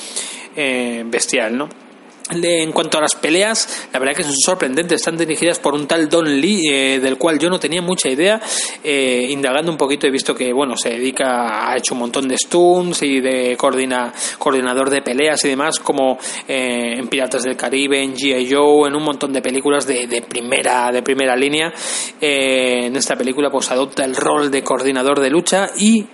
Eh, 0.54 1.02
bestial, 1.06 1.58
¿no? 1.58 1.68
En 2.30 2.70
cuanto 2.70 2.98
a 2.98 3.00
las 3.00 3.16
peleas, 3.16 3.88
la 3.92 3.98
verdad 3.98 4.14
que 4.14 4.22
son 4.22 4.36
sorprendentes. 4.36 5.00
Están 5.00 5.16
dirigidas 5.16 5.58
por 5.58 5.74
un 5.74 5.88
tal 5.88 6.08
Don 6.08 6.24
Lee, 6.40 6.68
eh, 6.70 7.00
del 7.00 7.18
cual 7.18 7.38
yo 7.40 7.50
no 7.50 7.58
tenía 7.58 7.82
mucha 7.82 8.08
idea. 8.08 8.40
Eh, 8.84 9.26
indagando 9.30 9.72
un 9.72 9.76
poquito 9.76 10.06
he 10.06 10.10
visto 10.12 10.36
que, 10.36 10.52
bueno, 10.52 10.76
se 10.76 10.90
dedica, 10.90 11.68
ha 11.68 11.76
hecho 11.76 11.94
un 11.94 12.00
montón 12.00 12.28
de 12.28 12.38
stunts 12.38 13.02
y 13.02 13.20
de 13.20 13.56
coordina, 13.56 14.12
coordinador 14.38 14.88
de 14.88 15.02
peleas 15.02 15.44
y 15.44 15.48
demás, 15.48 15.80
como 15.80 16.18
en 16.46 17.08
Piratas 17.08 17.42
del 17.42 17.56
Caribe, 17.56 18.00
en 18.02 18.14
G.I. 18.14 18.52
Joe, 18.52 18.88
en 18.88 18.94
un 18.94 19.02
montón 19.02 19.32
de 19.32 19.42
películas 19.42 19.84
de, 19.84 20.06
de 20.06 20.22
primera, 20.22 20.92
de 20.92 21.02
primera 21.02 21.34
línea. 21.34 21.72
en 22.20 22.94
esta 22.94 23.16
película, 23.16 23.50
pues 23.50 23.70
adopta 23.72 24.04
el 24.04 24.14
rol 24.14 24.52
de 24.52 24.62
coordinador 24.62 25.20
de 25.20 25.30
lucha 25.30 25.70
y 25.76 26.06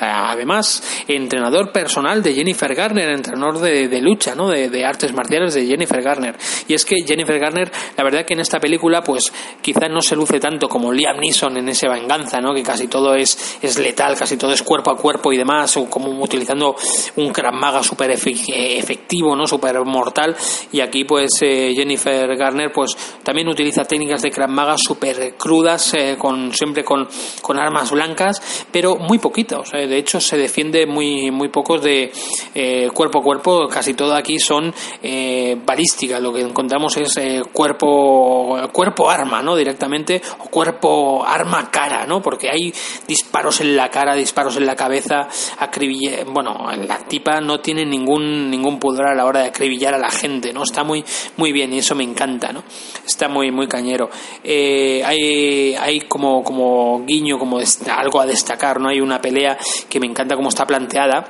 además 0.00 0.82
entrenador 1.08 1.72
personal 1.72 2.22
de 2.22 2.34
Jennifer 2.34 2.74
Garner, 2.74 3.10
entrenador 3.10 3.60
de, 3.60 4.00
lucha, 4.00 4.34
¿no? 4.34 4.48
De, 4.48 4.84
artes 4.84 5.12
marciales 5.12 5.54
de 5.54 5.66
Jennifer 5.66 6.02
Garner. 6.02 6.36
Y 6.68 6.74
es 6.74 6.84
que 6.84 6.96
Jennifer 7.06 7.38
Garner, 7.38 7.70
la 7.96 8.04
verdad 8.04 8.24
que 8.24 8.34
en 8.34 8.40
esta 8.40 8.60
película, 8.60 9.02
pues 9.02 9.32
quizás 9.60 9.90
no 9.90 10.00
se 10.00 10.16
luce 10.16 10.40
tanto 10.40 10.68
como 10.68 10.92
Liam 10.92 11.18
Neeson 11.18 11.56
en 11.56 11.68
ese 11.68 11.88
venganza, 11.88 12.40
¿no? 12.40 12.54
Que 12.54 12.62
casi 12.62 12.88
todo 12.88 13.14
es, 13.14 13.58
es 13.62 13.78
letal, 13.78 14.16
casi 14.16 14.36
todo 14.36 14.52
es 14.52 14.62
cuerpo 14.62 14.90
a 14.90 14.96
cuerpo 14.96 15.32
y 15.32 15.36
demás, 15.36 15.78
como 15.88 16.10
utilizando 16.22 16.76
un 17.16 17.32
Krav 17.32 17.54
Maga 17.54 17.82
súper 17.82 18.10
efectivo, 18.10 19.36
¿no? 19.36 19.46
Súper 19.46 19.82
mortal. 19.84 20.36
Y 20.72 20.80
aquí, 20.80 21.04
pues, 21.04 21.30
eh, 21.42 21.72
Jennifer 21.74 22.36
Garner, 22.36 22.72
pues, 22.72 22.96
también 23.22 23.48
utiliza 23.48 23.84
técnicas 23.84 24.22
de 24.22 24.30
Krav 24.30 24.50
Maga 24.50 24.76
súper 24.76 25.34
crudas, 25.36 25.94
eh, 25.94 26.16
con, 26.18 26.52
siempre 26.52 26.84
con, 26.84 27.08
con 27.42 27.58
armas 27.58 27.90
blancas, 27.90 28.66
pero 28.70 28.96
muy 28.96 29.18
poquitos 29.18 29.73
de 29.74 29.98
hecho, 29.98 30.20
se 30.20 30.36
defiende 30.36 30.86
muy, 30.86 31.30
muy 31.30 31.48
pocos 31.48 31.82
de 31.82 32.12
eh, 32.54 32.88
cuerpo 32.94 33.18
a 33.18 33.22
cuerpo. 33.22 33.68
Casi 33.68 33.94
todo 33.94 34.14
aquí 34.14 34.38
son 34.38 34.72
eh, 35.02 35.56
balísticas. 35.64 36.20
Lo 36.20 36.32
que 36.32 36.42
encontramos 36.42 36.96
es 36.96 37.16
eh, 37.16 37.42
cuerpo, 37.52 38.56
cuerpo 38.72 39.10
arma, 39.10 39.42
¿no? 39.42 39.56
Directamente, 39.56 40.22
o 40.38 40.44
cuerpo 40.44 41.24
arma 41.26 41.70
cara, 41.70 42.06
¿no? 42.06 42.22
Porque 42.22 42.50
hay 42.50 42.72
disparos 43.06 43.60
en 43.60 43.76
la 43.76 43.90
cara, 43.90 44.14
disparos 44.14 44.56
en 44.56 44.66
la 44.66 44.76
cabeza, 44.76 45.28
acribille... 45.58 46.24
bueno, 46.24 46.68
la 46.86 46.98
tipa 46.98 47.40
no 47.40 47.60
tiene 47.60 47.84
ningún, 47.84 48.50
ningún 48.50 48.78
pudor 48.78 49.08
a 49.08 49.14
la 49.14 49.24
hora 49.24 49.40
de 49.40 49.48
acribillar 49.48 49.94
a 49.94 49.98
la 49.98 50.10
gente, 50.10 50.52
¿no? 50.52 50.62
Está 50.62 50.84
muy, 50.84 51.04
muy 51.36 51.52
bien 51.52 51.72
y 51.72 51.78
eso 51.78 51.94
me 51.94 52.04
encanta, 52.04 52.52
¿no? 52.52 52.62
Está 53.04 53.28
muy, 53.28 53.50
muy 53.50 53.66
cañero. 53.66 54.10
hay, 54.44 55.74
hay 55.74 56.00
como, 56.02 56.42
como 56.42 57.04
guiño, 57.04 57.38
como 57.38 57.58
algo 57.90 58.20
a 58.20 58.26
destacar, 58.26 58.80
¿no? 58.80 58.88
Hay 58.88 59.00
una 59.00 59.20
pelea 59.20 59.53
que 59.88 60.00
me 60.00 60.06
encanta 60.06 60.36
cómo 60.36 60.48
está 60.48 60.66
planteada 60.66 61.24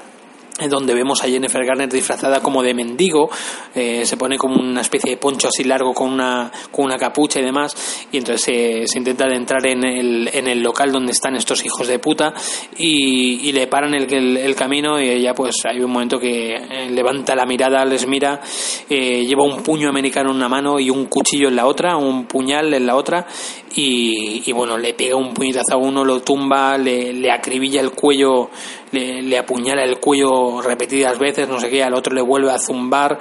donde 0.69 0.95
vemos 0.95 1.23
a 1.23 1.27
Jennifer 1.27 1.65
Garner 1.65 1.89
disfrazada 1.89 2.41
como 2.41 2.63
de 2.63 2.75
mendigo, 2.75 3.29
eh, 3.75 4.07
se 4.07 4.17
pone 4.17 4.39
como 4.39 4.61
una 4.61 4.83
especie 4.83 5.11
de 5.11 5.17
poncho 5.17 5.49
así 5.49 5.65
largo 5.65 5.93
con 5.93 6.13
una, 6.13 6.51
con 6.71 6.85
una 6.85 6.97
capucha 6.97 7.41
y 7.41 7.45
demás, 7.45 8.07
y 8.13 8.19
entonces 8.19 8.89
se, 8.89 8.99
intenta 8.99 9.27
entrar 9.35 9.67
en 9.67 9.85
el, 9.85 10.31
en 10.33 10.47
el 10.47 10.63
local 10.63 10.93
donde 10.93 11.13
están 11.13 11.35
estos 11.35 11.65
hijos 11.65 11.89
de 11.89 11.99
puta 11.99 12.35
y, 12.79 13.53
le 13.55 13.67
paran 13.69 13.95
el, 13.95 14.13
el, 14.13 14.55
camino 14.57 15.01
y 15.01 15.09
ella 15.09 15.33
pues 15.33 15.55
hay 15.65 15.81
un 15.81 15.93
momento 15.93 16.19
que 16.19 16.57
eh, 16.57 16.91
levanta 16.91 17.37
la 17.37 17.47
mirada, 17.47 17.85
les 17.85 18.07
mira, 18.07 18.41
eh, 18.91 19.25
lleva 19.25 19.45
un 19.45 19.63
puño 19.63 19.89
americano 19.89 20.31
en 20.31 20.37
una 20.37 20.49
mano 20.49 20.81
y 20.81 20.91
un 20.91 21.07
cuchillo 21.07 21.49
en 21.49 21.57
la 21.57 21.67
otra, 21.67 21.97
un 21.97 22.27
puñal 22.27 22.75
en 22.75 22.87
la 22.87 22.97
otra 22.97 23.27
y, 23.77 24.53
bueno, 24.53 24.79
le 24.79 24.95
pega 24.95 25.17
un 25.17 25.35
puñetazo 25.35 25.75
a 25.75 25.77
uno, 25.77 26.05
lo 26.05 26.21
tumba, 26.21 26.79
le, 26.79 27.13
le 27.13 27.31
acribilla 27.31 27.81
el 27.81 27.91
cuello, 27.91 28.51
le, 28.95 29.39
apuñala 29.39 29.85
el 29.85 29.99
cuello 29.99 30.61
repetidas 30.63 31.19
veces, 31.19 31.49
no 31.49 31.61
sé 31.61 31.69
qué, 31.69 31.83
al 31.83 31.95
otro 31.95 32.15
le 32.15 32.23
vuelve 32.23 32.51
a 32.51 32.59
zumbar. 32.59 33.19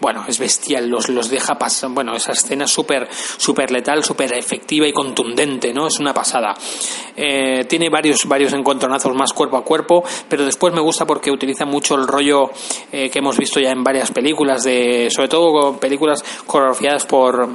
Bueno, 0.00 0.24
es 0.28 0.38
bestial, 0.38 0.88
los, 0.88 1.08
los 1.08 1.28
deja 1.28 1.56
pasar. 1.56 1.90
Bueno, 1.90 2.14
esa 2.14 2.32
escena 2.32 2.64
es 2.64 2.70
súper 2.70 3.08
super 3.10 3.70
letal, 3.70 4.04
súper 4.04 4.36
efectiva 4.36 4.86
y 4.86 4.92
contundente, 4.92 5.72
¿no? 5.72 5.86
Es 5.86 5.98
una 5.98 6.12
pasada. 6.12 6.54
Eh, 7.16 7.64
tiene 7.64 7.88
varios, 7.88 8.26
varios 8.26 8.52
encontronazos 8.52 9.14
más 9.14 9.32
cuerpo 9.32 9.56
a 9.56 9.64
cuerpo, 9.64 10.04
pero 10.28 10.44
después 10.44 10.74
me 10.74 10.80
gusta 10.80 11.06
porque 11.06 11.30
utiliza 11.30 11.64
mucho 11.64 11.94
el 11.94 12.06
rollo 12.06 12.50
eh, 12.92 13.10
que 13.10 13.18
hemos 13.18 13.38
visto 13.38 13.60
ya 13.60 13.70
en 13.70 13.82
varias 13.82 14.10
películas, 14.10 14.62
de, 14.64 15.08
sobre 15.10 15.28
todo 15.28 15.78
películas 15.78 16.24
coreografiadas 16.46 17.06
por 17.06 17.48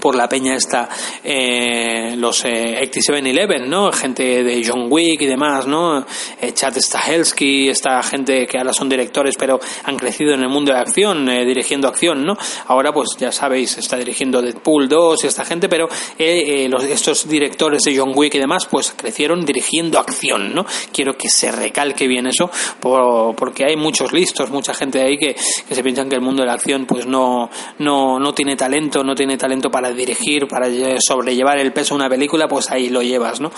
por 0.00 0.14
la 0.14 0.28
peña 0.28 0.54
esta 0.54 0.88
eh, 1.22 2.14
los 2.16 2.44
eh, 2.44 2.78
8711 2.82 3.68
no 3.68 3.92
gente 3.92 4.42
de 4.42 4.64
John 4.66 4.86
Wick 4.90 5.20
y 5.22 5.26
demás 5.26 5.66
no 5.66 6.04
eh, 6.40 6.52
Chad 6.52 6.76
Stahelski 6.76 7.68
esta 7.68 8.02
gente 8.02 8.46
que 8.46 8.58
ahora 8.58 8.72
son 8.72 8.88
directores 8.88 9.36
pero 9.38 9.60
han 9.84 9.96
crecido 9.96 10.34
en 10.34 10.40
el 10.40 10.48
mundo 10.48 10.72
de 10.72 10.78
la 10.78 10.82
acción 10.82 11.28
eh, 11.28 11.44
dirigiendo 11.44 11.88
acción 11.88 12.24
no 12.24 12.36
ahora 12.66 12.92
pues 12.92 13.16
ya 13.18 13.30
sabéis 13.30 13.76
está 13.76 13.96
dirigiendo 13.96 14.40
Deadpool 14.40 14.88
2 14.88 15.24
y 15.24 15.26
esta 15.26 15.44
gente 15.44 15.68
pero 15.68 15.88
eh, 16.18 16.66
los, 16.68 16.84
estos 16.84 17.28
directores 17.28 17.82
de 17.82 17.96
John 17.96 18.12
Wick 18.14 18.34
y 18.34 18.38
demás 18.38 18.66
pues 18.66 18.94
crecieron 18.96 19.44
dirigiendo 19.44 19.98
acción 19.98 20.54
no 20.54 20.64
quiero 20.92 21.16
que 21.16 21.28
se 21.28 21.52
recalque 21.52 22.06
bien 22.06 22.26
eso 22.26 22.50
por, 22.80 23.36
porque 23.36 23.64
hay 23.64 23.76
muchos 23.76 24.12
listos 24.12 24.50
mucha 24.50 24.74
gente 24.74 25.02
ahí 25.02 25.16
que, 25.16 25.34
que 25.68 25.74
se 25.74 25.82
piensan 25.82 26.08
que 26.08 26.16
el 26.16 26.22
mundo 26.22 26.42
de 26.42 26.48
la 26.48 26.54
acción 26.54 26.86
pues 26.86 27.06
no 27.06 27.50
no 27.78 28.18
no 28.18 28.32
tiene 28.32 28.56
talento 28.56 29.04
no 29.04 29.14
tiene 29.14 29.36
talento 29.36 29.70
para 29.74 29.90
dirigir, 29.90 30.46
para 30.46 30.68
sobrellevar 31.00 31.58
el 31.58 31.72
peso 31.72 31.96
de 31.96 32.02
una 32.02 32.08
película, 32.08 32.46
pues 32.46 32.70
ahí 32.70 32.90
lo 32.90 33.02
llevas, 33.02 33.40
¿no? 33.40 33.50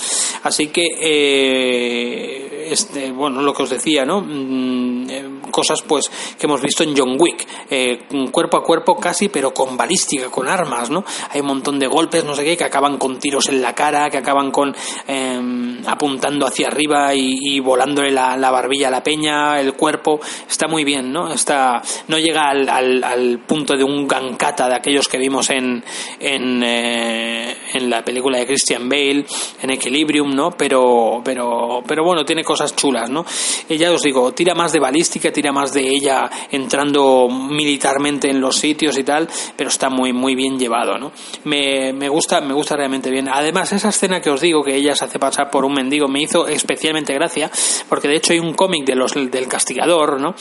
Así 0.45 0.69
que, 0.69 0.87
eh, 0.99 2.69
este, 2.71 3.13
bueno, 3.13 3.43
lo 3.43 3.53
que 3.53 3.65
os 3.65 3.69
decía, 3.69 4.07
¿no? 4.07 4.23
Mm, 4.23 5.11
eh, 5.11 5.25
cosas, 5.51 5.83
pues, 5.83 6.11
que 6.39 6.47
hemos 6.47 6.63
visto 6.63 6.85
en 6.85 6.97
John 6.97 7.19
Wick, 7.19 7.47
eh, 7.69 8.07
cuerpo 8.33 8.57
a 8.57 8.65
cuerpo 8.65 8.97
casi, 8.97 9.29
pero 9.29 9.53
con 9.53 9.77
balística, 9.77 10.31
con 10.31 10.49
armas, 10.49 10.89
¿no? 10.89 11.05
Hay 11.29 11.43
un 11.43 11.49
montón 11.49 11.79
de 11.79 11.87
golpes, 11.87 12.25
no 12.25 12.35
sé 12.35 12.45
qué, 12.45 12.57
que 12.57 12.65
acaban 12.65 12.97
con 12.97 13.19
tiros 13.19 13.51
en 13.51 13.61
la 13.61 13.75
cara, 13.75 14.09
que 14.09 14.17
acaban 14.17 14.51
con 14.51 14.75
em, 15.07 15.87
apuntando 15.87 16.47
hacia 16.47 16.69
arriba 16.69 17.15
y, 17.15 17.61
volándole 17.61 18.11
la, 18.11 18.51
barbilla 18.51 18.89
a 18.89 18.91
la 18.91 19.03
peña, 19.03 19.61
el 19.61 19.75
cuerpo, 19.75 20.19
está 20.49 20.67
muy 20.67 20.83
bien, 20.83 21.13
¿no? 21.13 21.31
Está, 21.31 21.83
no 22.09 22.19
llega 22.19 22.49
al, 22.49 22.71
al, 22.71 23.05
al 23.05 23.39
punto 23.41 23.77
de 23.77 23.85
un 23.85 24.09
gankata 24.09 24.67
de 24.71 24.77
aquellos 24.77 25.09
que 25.09 25.19
vimos 25.19 25.51
en, 25.51 25.85
en, 26.21 26.63
eh, 26.63 27.57
en 27.75 27.91
la 27.91 28.05
película 28.05 28.39
de 28.39 28.47
Christian 28.47 28.89
Bale, 28.89 29.25
en 29.63 29.71
Equilibrium, 29.71 30.35
¿no? 30.35 30.51
Pero, 30.51 31.21
pero, 31.25 31.83
pero 31.87 32.05
bueno, 32.05 32.25
tiene 32.25 32.45
cosas 32.45 32.75
chulas, 32.75 33.11
¿no? 33.11 33.25
Ella, 33.69 33.93
os 33.93 34.03
digo, 34.03 34.33
tira 34.33 34.55
más 34.55 34.73
de 34.73 34.81
balística, 34.81 35.33
tira 35.33 35.53
más 35.53 35.73
de 35.73 35.89
ella 35.89 36.31
entrando 36.51 37.29
militarmente 37.29 38.31
en 38.31 38.41
los 38.41 38.57
sitios 38.57 38.99
y 38.99 39.05
tal, 39.05 39.29
pero 39.57 39.69
está 39.69 39.91
muy, 39.91 40.13
muy 40.13 40.35
bien 40.35 40.59
llevado, 40.59 40.99
¿no? 40.99 41.13
Me, 41.45 41.93
me 41.93 42.09
gusta, 42.09 42.41
me 42.41 42.55
gusta 42.55 42.77
realmente 42.77 43.11
bien. 43.11 43.29
Además, 43.29 43.73
esa 43.73 43.89
escena 43.89 44.21
que 44.21 44.31
os 44.31 44.41
digo, 44.41 44.63
que 44.63 44.75
ella 44.75 44.95
se 44.95 45.05
hace 45.05 45.19
pasar 45.19 45.51
por 45.51 45.65
un 45.65 45.75
mendigo, 45.75 46.09
me 46.09 46.23
hizo 46.23 46.47
especialmente 46.47 47.13
gracia, 47.15 47.51
porque 47.89 48.09
de 48.09 48.17
hecho 48.17 48.33
hay 48.33 48.39
un 48.39 48.55
cómic 48.55 48.85
de 48.85 48.95
los, 48.95 49.15
del 49.15 49.49
castigador, 49.49 50.21
¿no? 50.21 50.35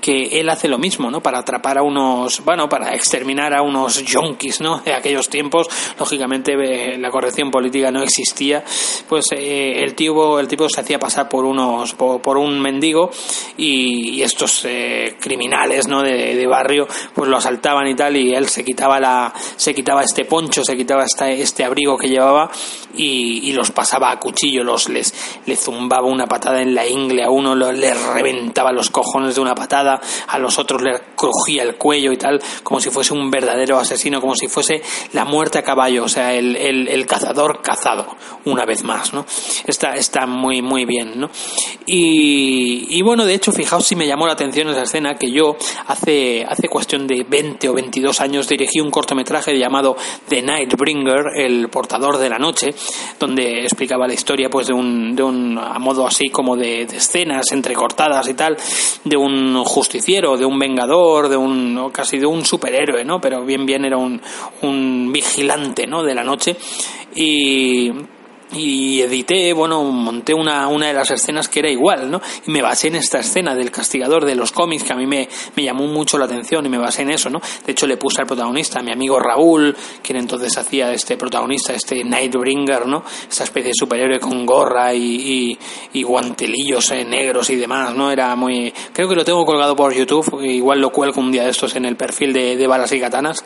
Que 0.00 0.40
él 0.40 0.48
hace 0.48 0.68
lo 0.68 0.78
mismo, 0.78 1.10
¿no? 1.10 1.20
Para 1.20 1.38
atrapar 1.38 1.78
a 1.78 1.82
unos, 1.82 2.44
bueno, 2.44 2.68
para 2.68 2.94
exterminar 2.94 3.54
a 3.54 3.62
unos 3.62 4.04
yonkis, 4.04 4.60
¿no? 4.60 4.78
De 4.84 4.92
aquella 4.92 5.11
aquellos 5.12 5.28
tiempos, 5.28 5.68
lógicamente 5.98 6.54
eh, 6.54 6.96
la 6.98 7.10
corrección 7.10 7.50
política 7.50 7.90
no 7.90 8.02
existía, 8.02 8.64
pues 9.08 9.26
eh, 9.32 9.82
el 9.82 9.94
tipo 9.94 10.40
el 10.40 10.48
tipo 10.48 10.68
se 10.68 10.80
hacía 10.80 10.98
pasar 10.98 11.28
por 11.28 11.44
unos 11.44 11.94
por, 11.94 12.38
un 12.38 12.60
mendigo 12.60 13.10
y, 13.56 14.22
estos 14.22 14.64
eh, 14.64 15.16
criminales, 15.20 15.88
¿no? 15.88 16.02
De, 16.02 16.46
barrio, 16.46 16.86
pues 17.14 17.28
lo 17.28 17.36
asaltaban 17.36 17.88
y 17.88 17.94
tal 17.94 18.16
y 18.16 18.34
él 18.34 18.48
se 18.48 18.64
quitaba 18.64 19.00
la 19.00 19.32
se 19.56 19.74
quitaba 19.74 20.02
este 20.02 20.24
poncho, 20.24 20.64
se 20.64 20.76
quitaba 20.76 21.04
este, 21.04 21.40
este 21.40 21.64
abrigo 21.64 21.96
que 21.96 22.08
llevaba 22.08 22.50
y, 22.94 23.52
los 23.52 23.70
pasaba 23.70 24.10
a 24.10 24.18
cuchillo, 24.18 24.64
los 24.64 24.88
les, 24.88 25.12
le 25.46 25.56
zumbaba 25.56 26.06
una 26.06 26.26
patada 26.26 26.62
en 26.62 26.74
la 26.74 26.86
ingle, 26.86 27.22
a 27.22 27.30
uno 27.30 27.54
lo, 27.54 27.70
le 27.70 27.92
reventaba 27.92 28.72
los 28.72 28.90
cojones 28.90 29.34
de 29.34 29.40
una 29.40 29.54
patada, 29.54 30.00
a 30.28 30.38
los 30.38 30.58
otros 30.58 30.82
le 30.82 30.98
crujía 31.16 31.62
el 31.62 31.76
cuello 31.76 32.12
y 32.12 32.16
tal, 32.16 32.40
como 32.62 32.80
si 32.80 32.90
fuese 32.90 33.12
un 33.12 33.30
verdadero 33.30 33.78
asesino, 33.78 34.20
como 34.20 34.34
si 34.34 34.48
fuese 34.48 34.82
la 35.12 35.24
muerte 35.24 35.58
a 35.58 35.62
caballo, 35.62 36.04
o 36.04 36.08
sea, 36.08 36.34
el, 36.34 36.56
el, 36.56 37.06
cazador 37.06 37.60
cazado, 37.62 38.06
una 38.44 38.64
vez 38.64 38.84
más, 38.84 39.12
¿no? 39.12 39.26
Está, 39.66 39.96
está 39.96 40.26
muy, 40.26 40.62
muy 40.62 40.84
bien, 40.84 41.18
¿no? 41.20 41.30
Y, 41.86 42.86
y 42.96 43.02
bueno, 43.02 43.24
de 43.24 43.34
hecho, 43.34 43.52
fijaos 43.52 43.86
si 43.86 43.96
me 43.96 44.06
llamó 44.06 44.26
la 44.26 44.32
atención 44.32 44.68
esa 44.68 44.82
escena 44.82 45.16
que 45.16 45.30
yo 45.30 45.56
hace, 45.86 46.44
hace 46.48 46.68
cuestión 46.68 47.06
de 47.06 47.24
20 47.28 47.68
o 47.68 47.74
22 47.74 48.20
años 48.20 48.48
dirigí 48.48 48.80
un 48.80 48.90
cortometraje 48.90 49.58
llamado 49.58 49.96
The 50.28 50.42
Nightbringer, 50.42 51.24
el 51.36 51.68
portador 51.68 52.18
de 52.18 52.28
la 52.28 52.38
noche, 52.38 52.74
donde 53.18 53.62
explicaba 53.62 54.06
la 54.06 54.14
historia 54.14 54.48
pues 54.48 54.68
de 54.68 54.74
un, 54.74 55.14
de 55.14 55.22
un 55.22 55.58
a 55.58 55.78
modo 55.78 56.06
así 56.06 56.28
como 56.28 56.56
de, 56.56 56.82
escenas 56.82 57.52
entrecortadas 57.52 58.28
y 58.28 58.34
tal, 58.34 58.56
de 59.04 59.16
un 59.16 59.62
justiciero, 59.64 60.36
de 60.36 60.44
un 60.44 60.58
vengador, 60.58 61.28
de 61.28 61.36
un 61.36 61.90
casi 61.92 62.18
de 62.18 62.26
un 62.26 62.44
superhéroe, 62.44 63.04
¿no? 63.04 63.20
Pero 63.20 63.44
bien 63.44 63.66
bien 63.66 63.84
era 63.84 63.96
un, 63.96 64.20
un 64.62 64.91
vigilante, 65.12 65.86
¿no? 65.86 66.02
de 66.02 66.14
la 66.14 66.24
noche 66.24 66.56
y 67.14 67.92
y 68.54 69.00
edité, 69.00 69.52
bueno, 69.52 69.82
monté 69.84 70.34
una, 70.34 70.68
una 70.68 70.88
de 70.88 70.94
las 70.94 71.10
escenas 71.10 71.48
que 71.48 71.60
era 71.60 71.70
igual, 71.70 72.10
¿no? 72.10 72.20
Y 72.46 72.50
me 72.50 72.62
basé 72.62 72.88
en 72.88 72.96
esta 72.96 73.20
escena 73.20 73.54
del 73.54 73.70
castigador 73.70 74.24
de 74.24 74.34
los 74.34 74.52
cómics 74.52 74.84
que 74.84 74.92
a 74.92 74.96
mí 74.96 75.06
me, 75.06 75.28
me 75.56 75.62
llamó 75.62 75.86
mucho 75.86 76.18
la 76.18 76.26
atención 76.26 76.64
y 76.66 76.68
me 76.68 76.78
basé 76.78 77.02
en 77.02 77.10
eso, 77.10 77.30
¿no? 77.30 77.40
De 77.64 77.72
hecho 77.72 77.86
le 77.86 77.96
puse 77.96 78.20
al 78.20 78.26
protagonista, 78.26 78.80
a 78.80 78.82
mi 78.82 78.92
amigo 78.92 79.18
Raúl, 79.18 79.76
quien 80.02 80.18
entonces 80.18 80.56
hacía 80.56 80.92
este 80.92 81.16
protagonista, 81.16 81.74
este 81.74 82.04
Nightbringer, 82.04 82.86
¿no? 82.86 83.04
Esta 83.28 83.44
especie 83.44 83.68
de 83.68 83.74
superhéroe 83.74 84.20
con 84.20 84.44
gorra 84.44 84.94
y, 84.94 85.58
y, 85.92 86.02
guantelillos 86.02 86.90
eh, 86.90 87.04
negros 87.04 87.48
y 87.50 87.56
demás, 87.56 87.94
¿no? 87.94 88.10
Era 88.10 88.34
muy... 88.36 88.72
Creo 88.92 89.08
que 89.08 89.14
lo 89.14 89.24
tengo 89.24 89.44
colgado 89.44 89.74
por 89.76 89.94
YouTube, 89.94 90.42
igual 90.42 90.80
lo 90.80 90.90
cuelgo 90.90 91.20
un 91.20 91.32
día 91.32 91.44
de 91.44 91.50
estos 91.50 91.74
en 91.76 91.84
el 91.84 91.96
perfil 91.96 92.32
de, 92.32 92.56
de 92.56 92.66
balas 92.66 92.92
y 92.92 93.00
katanas. 93.00 93.44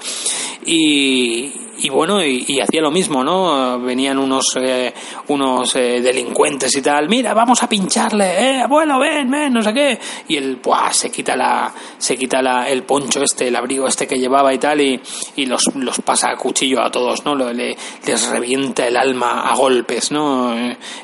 Y, 0.64 1.52
y 1.78 1.90
bueno, 1.90 2.25
y, 2.25 2.58
hacía 2.60 2.80
lo 2.80 2.90
mismo, 2.90 3.22
¿no? 3.22 3.78
Venían 3.80 4.18
unos, 4.18 4.56
eh, 4.60 4.94
unos 5.28 5.76
eh, 5.76 6.00
delincuentes 6.00 6.76
y 6.76 6.82
tal, 6.82 7.08
mira, 7.08 7.34
vamos 7.34 7.62
a 7.62 7.68
pincharle, 7.68 8.24
eh, 8.24 8.60
abuelo, 8.62 8.98
ven, 8.98 9.30
ven, 9.30 9.52
no 9.52 9.62
sé 9.62 9.72
qué. 9.72 9.98
Y 10.28 10.36
él, 10.36 10.58
pues, 10.62 10.96
se 10.96 11.10
quita 11.10 11.36
la, 11.36 11.72
se 11.98 12.16
quita 12.16 12.42
la, 12.42 12.68
el 12.68 12.82
poncho 12.82 13.22
este, 13.22 13.48
el 13.48 13.56
abrigo 13.56 13.86
este 13.86 14.06
que 14.06 14.18
llevaba 14.18 14.52
y 14.52 14.58
tal, 14.58 14.80
y, 14.80 15.00
y 15.36 15.46
los, 15.46 15.74
los 15.74 16.00
pasa 16.00 16.30
a 16.30 16.36
cuchillo 16.36 16.82
a 16.82 16.90
todos, 16.90 17.24
¿no? 17.24 17.34
Le, 17.34 17.76
les 18.06 18.28
revienta 18.28 18.86
el 18.86 18.96
alma 18.96 19.50
a 19.50 19.54
golpes, 19.54 20.10
¿no? 20.10 20.54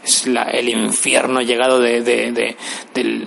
Es 0.03 0.27
la, 0.27 0.43
el 0.45 0.69
infierno 0.69 1.41
llegado 1.41 1.81
de, 1.81 2.03
de, 2.03 2.57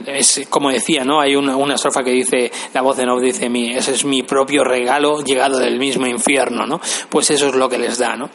es 0.07 0.47
como 0.49 0.69
decía, 0.69 1.03
¿no? 1.03 1.19
Hay 1.19 1.35
una, 1.35 1.55
una 1.55 1.75
estrofa 1.75 2.03
que 2.03 2.11
dice, 2.11 2.51
la 2.73 2.81
voz 2.81 2.97
de 2.97 3.05
Nob 3.05 3.21
dice, 3.21 3.49
mi, 3.49 3.71
ese 3.71 3.93
es 3.93 4.05
mi 4.05 4.23
propio 4.23 4.63
regalo 4.63 5.21
llegado 5.21 5.57
del 5.59 5.79
mismo 5.79 6.05
infierno, 6.07 6.65
¿no? 6.65 6.79
Pues 7.09 7.29
eso 7.31 7.47
es 7.47 7.55
lo 7.55 7.69
que 7.69 7.77
les 7.77 7.97
da, 7.97 8.15
¿no? 8.15 8.29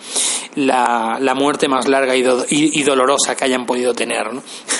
La, 0.56 1.18
la 1.20 1.34
muerte 1.34 1.68
más 1.68 1.88
larga 1.88 2.16
y, 2.16 2.19
y, 2.48 2.82
dolorosa 2.82 3.34
que 3.34 3.44
hayan 3.44 3.66
podido 3.66 3.92
tener. 3.94 4.26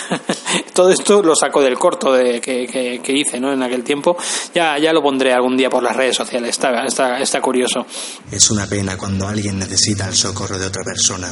Todo 0.75 0.91
esto 0.91 1.23
lo 1.23 1.35
saco 1.35 1.63
del 1.63 1.79
corto 1.79 2.13
de, 2.13 2.41
que, 2.41 3.01
que, 3.03 3.13
hice, 3.13 3.41
¿no? 3.41 3.53
En 3.53 3.63
aquel 3.63 3.83
tiempo. 3.83 4.17
Ya, 4.55 4.79
ya 4.79 4.93
lo 4.93 5.03
pondré 5.03 5.33
algún 5.33 5.57
día 5.57 5.69
por 5.69 5.83
las 5.83 5.97
redes 5.97 6.17
sociales, 6.17 6.51
está, 6.51 6.85
está, 6.85 7.19
está 7.19 7.41
curioso. 7.41 7.87
Es 8.31 8.51
una 8.51 8.67
pena 8.67 8.97
cuando 8.97 9.27
alguien 9.27 9.59
necesita 9.59 10.09
el 10.09 10.15
socorro 10.15 10.59
de 10.59 10.67
otra 10.67 10.85
persona 10.85 11.31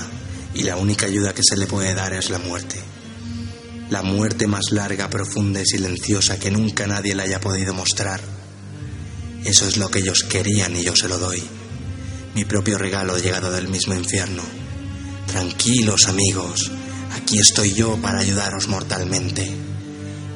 y 0.55 0.63
la 0.63 0.77
única 0.77 1.07
ayuda 1.07 1.35
que 1.35 1.43
se 1.43 1.57
le 1.57 1.67
puede 1.67 1.95
dar 1.95 2.13
es 2.13 2.31
la 2.31 2.39
muerte. 2.39 2.81
La 3.91 4.03
muerte 4.03 4.47
más 4.47 4.71
larga, 4.71 5.09
profunda 5.09 5.61
y 5.61 5.67
silenciosa 5.67 6.39
que 6.39 6.51
nunca 6.51 6.87
nadie 6.87 7.15
le 7.15 7.23
haya 7.23 7.41
podido 7.41 7.73
mostrar. 7.73 8.21
Eso 9.45 9.67
es 9.67 9.77
lo 9.77 9.89
que 9.89 10.01
ellos 10.01 10.25
querían 10.25 10.77
y 10.77 10.83
yo 10.83 10.95
se 10.95 11.09
lo 11.09 11.17
doy 11.19 11.43
mi 12.39 12.45
propio 12.45 12.79
regalo 12.79 13.19
llegado 13.19 13.51
del 13.51 13.67
mismo 13.67 13.95
infierno. 13.95 14.45
Tranquilos 15.29 16.09
amigos, 16.09 16.71
aquí 17.15 17.39
estoy 17.39 17.73
yo 17.75 17.97
para 17.99 18.21
ayudaros 18.21 18.69
mortalmente, 18.69 19.49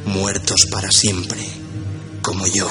muertos 0.06 0.66
para 0.70 0.90
siempre, 0.90 1.40
como 2.22 2.46
yo. 2.46 2.68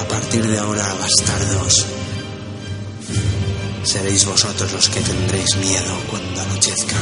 A 0.00 0.08
partir 0.08 0.46
de 0.46 0.58
ahora, 0.58 0.94
bastardos, 0.94 1.86
Seréis 3.88 4.26
vosotros 4.26 4.70
los 4.70 4.88
que 4.90 5.00
tendréis 5.00 5.56
miedo 5.56 5.98
cuando 6.10 6.42
anochezca. 6.42 6.96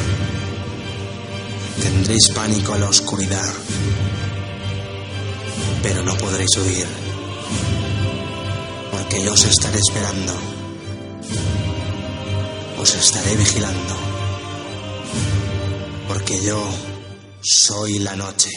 Tendréis 1.81 2.29
pánico 2.35 2.73
a 2.75 2.79
la 2.79 2.89
oscuridad, 2.89 3.53
pero 5.83 6.03
no 6.03 6.17
podréis 6.17 6.57
huir, 6.57 6.87
porque 8.91 9.23
yo 9.23 9.33
os 9.33 9.45
estaré 9.45 9.79
esperando, 9.79 10.33
os 12.81 12.95
estaré 12.95 13.37
vigilando, 13.37 13.97
porque 16.09 16.43
yo 16.43 16.63
soy 17.43 17.99
la 17.99 18.17
noche. 18.17 18.51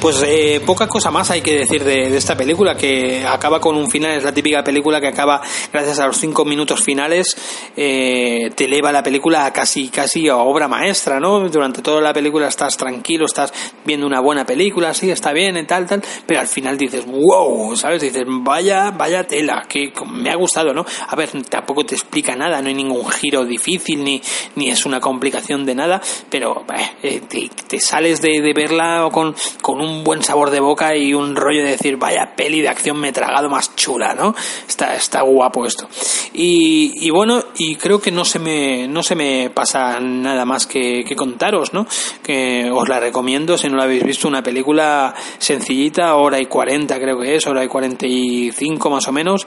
Pues 0.00 0.22
eh, 0.24 0.60
poca 0.64 0.86
cosa 0.86 1.10
más 1.10 1.28
hay 1.32 1.40
que 1.40 1.56
decir 1.56 1.82
de, 1.82 2.16
esta 2.16 2.36
película, 2.36 2.76
que 2.76 3.26
acaba 3.26 3.60
con 3.60 3.76
un 3.76 3.90
final, 3.90 4.12
es 4.12 4.22
la 4.22 4.32
típica 4.32 4.62
película 4.62 5.00
que 5.00 5.08
acaba 5.08 5.42
gracias 5.72 5.98
a 5.98 6.06
los 6.06 6.16
cinco 6.16 6.44
minutos 6.44 6.80
finales, 6.80 7.36
eh, 7.76 8.50
te 8.54 8.66
eleva 8.66 8.92
la 8.92 9.02
película 9.02 9.44
a 9.44 9.52
casi, 9.52 9.88
casi 9.88 10.28
a 10.28 10.36
obra 10.36 10.68
maestra, 10.68 11.18
¿no? 11.18 11.48
Durante 11.48 11.82
toda 11.82 12.00
la 12.00 12.12
película 12.12 12.46
estás 12.46 12.76
tranquilo, 12.76 13.26
estás 13.26 13.52
viendo 13.84 14.06
una 14.06 14.20
buena 14.20 14.46
película, 14.46 14.94
sí, 14.94 15.10
está 15.10 15.32
bien, 15.32 15.56
y 15.56 15.64
tal, 15.64 15.86
tal, 15.86 16.00
pero 16.26 16.40
al 16.40 16.48
final 16.48 16.78
dices, 16.78 17.04
wow, 17.04 17.74
¿sabes? 17.76 18.00
Dices, 18.00 18.22
vaya, 18.24 18.92
vaya 18.92 19.26
tela, 19.26 19.66
que 19.68 19.92
me 20.12 20.30
ha 20.30 20.36
gustado, 20.36 20.72
¿no? 20.72 20.86
A 21.08 21.16
ver, 21.16 21.30
tampoco 21.48 21.84
te 21.84 21.96
explica 21.96 22.36
nada, 22.36 22.62
no 22.62 22.68
hay 22.68 22.74
ningún 22.74 23.08
giro 23.08 23.44
difícil, 23.44 24.04
ni, 24.04 24.22
ni 24.54 24.70
es 24.70 24.86
una 24.86 25.00
complicación 25.00 25.66
de 25.66 25.74
nada, 25.74 26.00
pero 26.30 26.64
eh, 27.02 27.20
te, 27.66 27.80
sales 27.80 28.22
de, 28.22 28.40
de 28.40 28.52
verla 28.52 29.08
con, 29.10 29.34
con 29.60 29.80
un 29.80 29.87
un 29.88 30.04
buen 30.04 30.22
sabor 30.22 30.50
de 30.50 30.60
boca 30.60 30.96
y 30.96 31.14
un 31.14 31.36
rollo 31.36 31.64
de 31.64 31.70
decir, 31.70 31.96
vaya 31.96 32.34
peli 32.36 32.60
de 32.60 32.68
acción 32.68 32.98
me 32.98 33.08
he 33.08 33.12
tragado 33.12 33.48
más 33.48 33.74
chula, 33.76 34.14
¿no? 34.14 34.34
Está, 34.68 34.94
está 34.94 35.22
guapo 35.22 35.66
esto. 35.66 35.88
Y, 36.32 37.10
bueno, 37.10 37.42
y 37.56 37.76
creo 37.76 38.00
que 38.00 38.10
no 38.10 38.24
se 38.24 38.38
me, 38.38 38.86
no 38.86 39.02
se 39.02 39.14
me 39.14 39.50
pasa 39.50 39.98
nada 40.00 40.44
más 40.44 40.66
que, 40.66 41.04
contaros, 41.16 41.72
¿no? 41.72 41.86
Que 42.22 42.70
os 42.70 42.88
la 42.88 43.00
recomiendo 43.00 43.56
si 43.58 43.68
no 43.68 43.76
la 43.76 43.84
habéis 43.84 44.04
visto, 44.04 44.28
una 44.28 44.42
película 44.42 45.14
sencillita, 45.38 46.14
hora 46.14 46.38
y 46.38 46.46
cuarenta 46.46 47.00
creo 47.00 47.18
que 47.18 47.34
es, 47.34 47.46
hora 47.46 47.64
y 47.64 47.68
cuarenta 47.68 48.06
y 48.06 48.52
cinco 48.52 48.90
más 48.90 49.08
o 49.08 49.12
menos, 49.12 49.46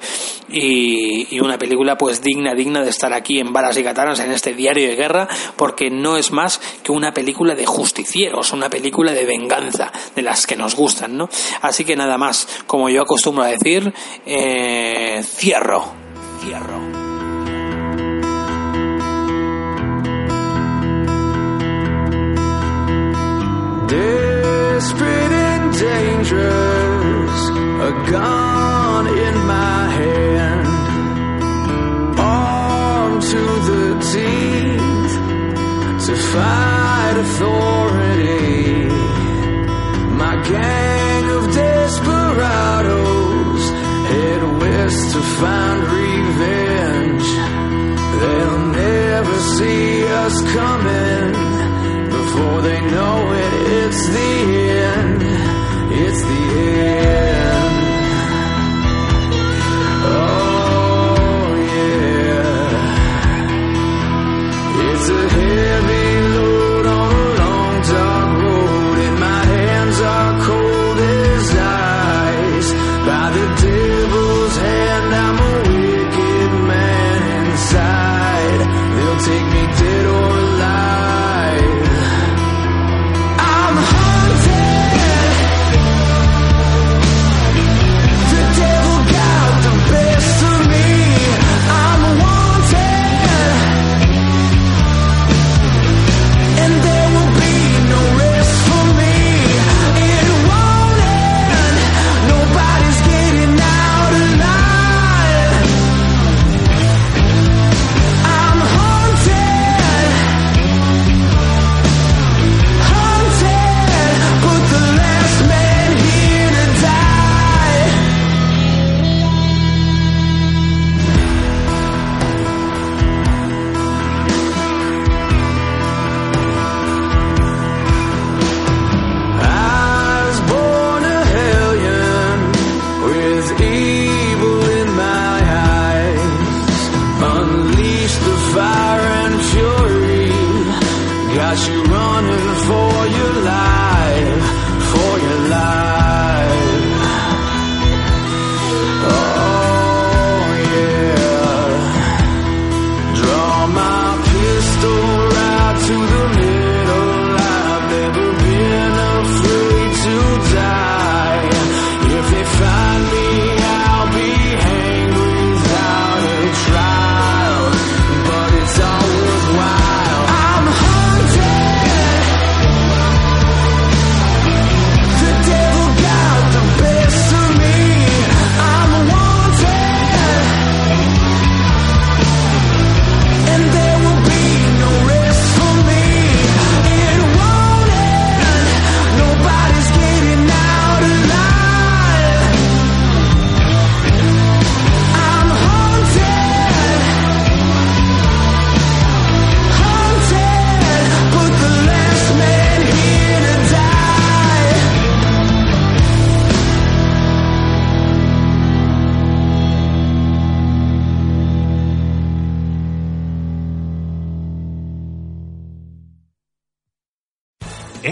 y, 0.50 1.40
una 1.40 1.58
película 1.58 1.98
pues 1.98 2.22
digna, 2.22 2.54
digna 2.54 2.84
de 2.84 2.90
estar 2.90 3.14
aquí 3.14 3.40
en 3.40 3.52
Balas 3.52 3.78
y 3.78 3.84
Katanas, 3.84 4.20
en 4.20 4.32
este 4.32 4.54
diario 4.54 4.88
de 4.88 4.96
guerra, 4.96 5.28
porque 5.56 5.90
no 5.90 6.18
es 6.18 6.32
más 6.32 6.62
que 6.84 6.92
una 6.92 7.14
película 7.14 7.56
de 7.56 7.66
justicieros, 7.66 8.52
una 8.52 8.70
película 8.70 9.12
de 9.12 9.26
venganza, 9.26 9.92
de 10.16 10.22
la 10.22 10.31
que 10.48 10.56
nos 10.56 10.76
gustan, 10.76 11.18
¿no? 11.18 11.30
Así 11.62 11.84
que 11.86 11.96
nada 11.96 12.18
más, 12.18 12.48
como 12.66 12.90
yo 12.90 13.02
acostumbro 13.02 13.44
a 13.44 13.48
decir, 13.48 13.94
eh, 14.26 15.24
cierro, 15.24 15.94
cierro. 16.42 17.02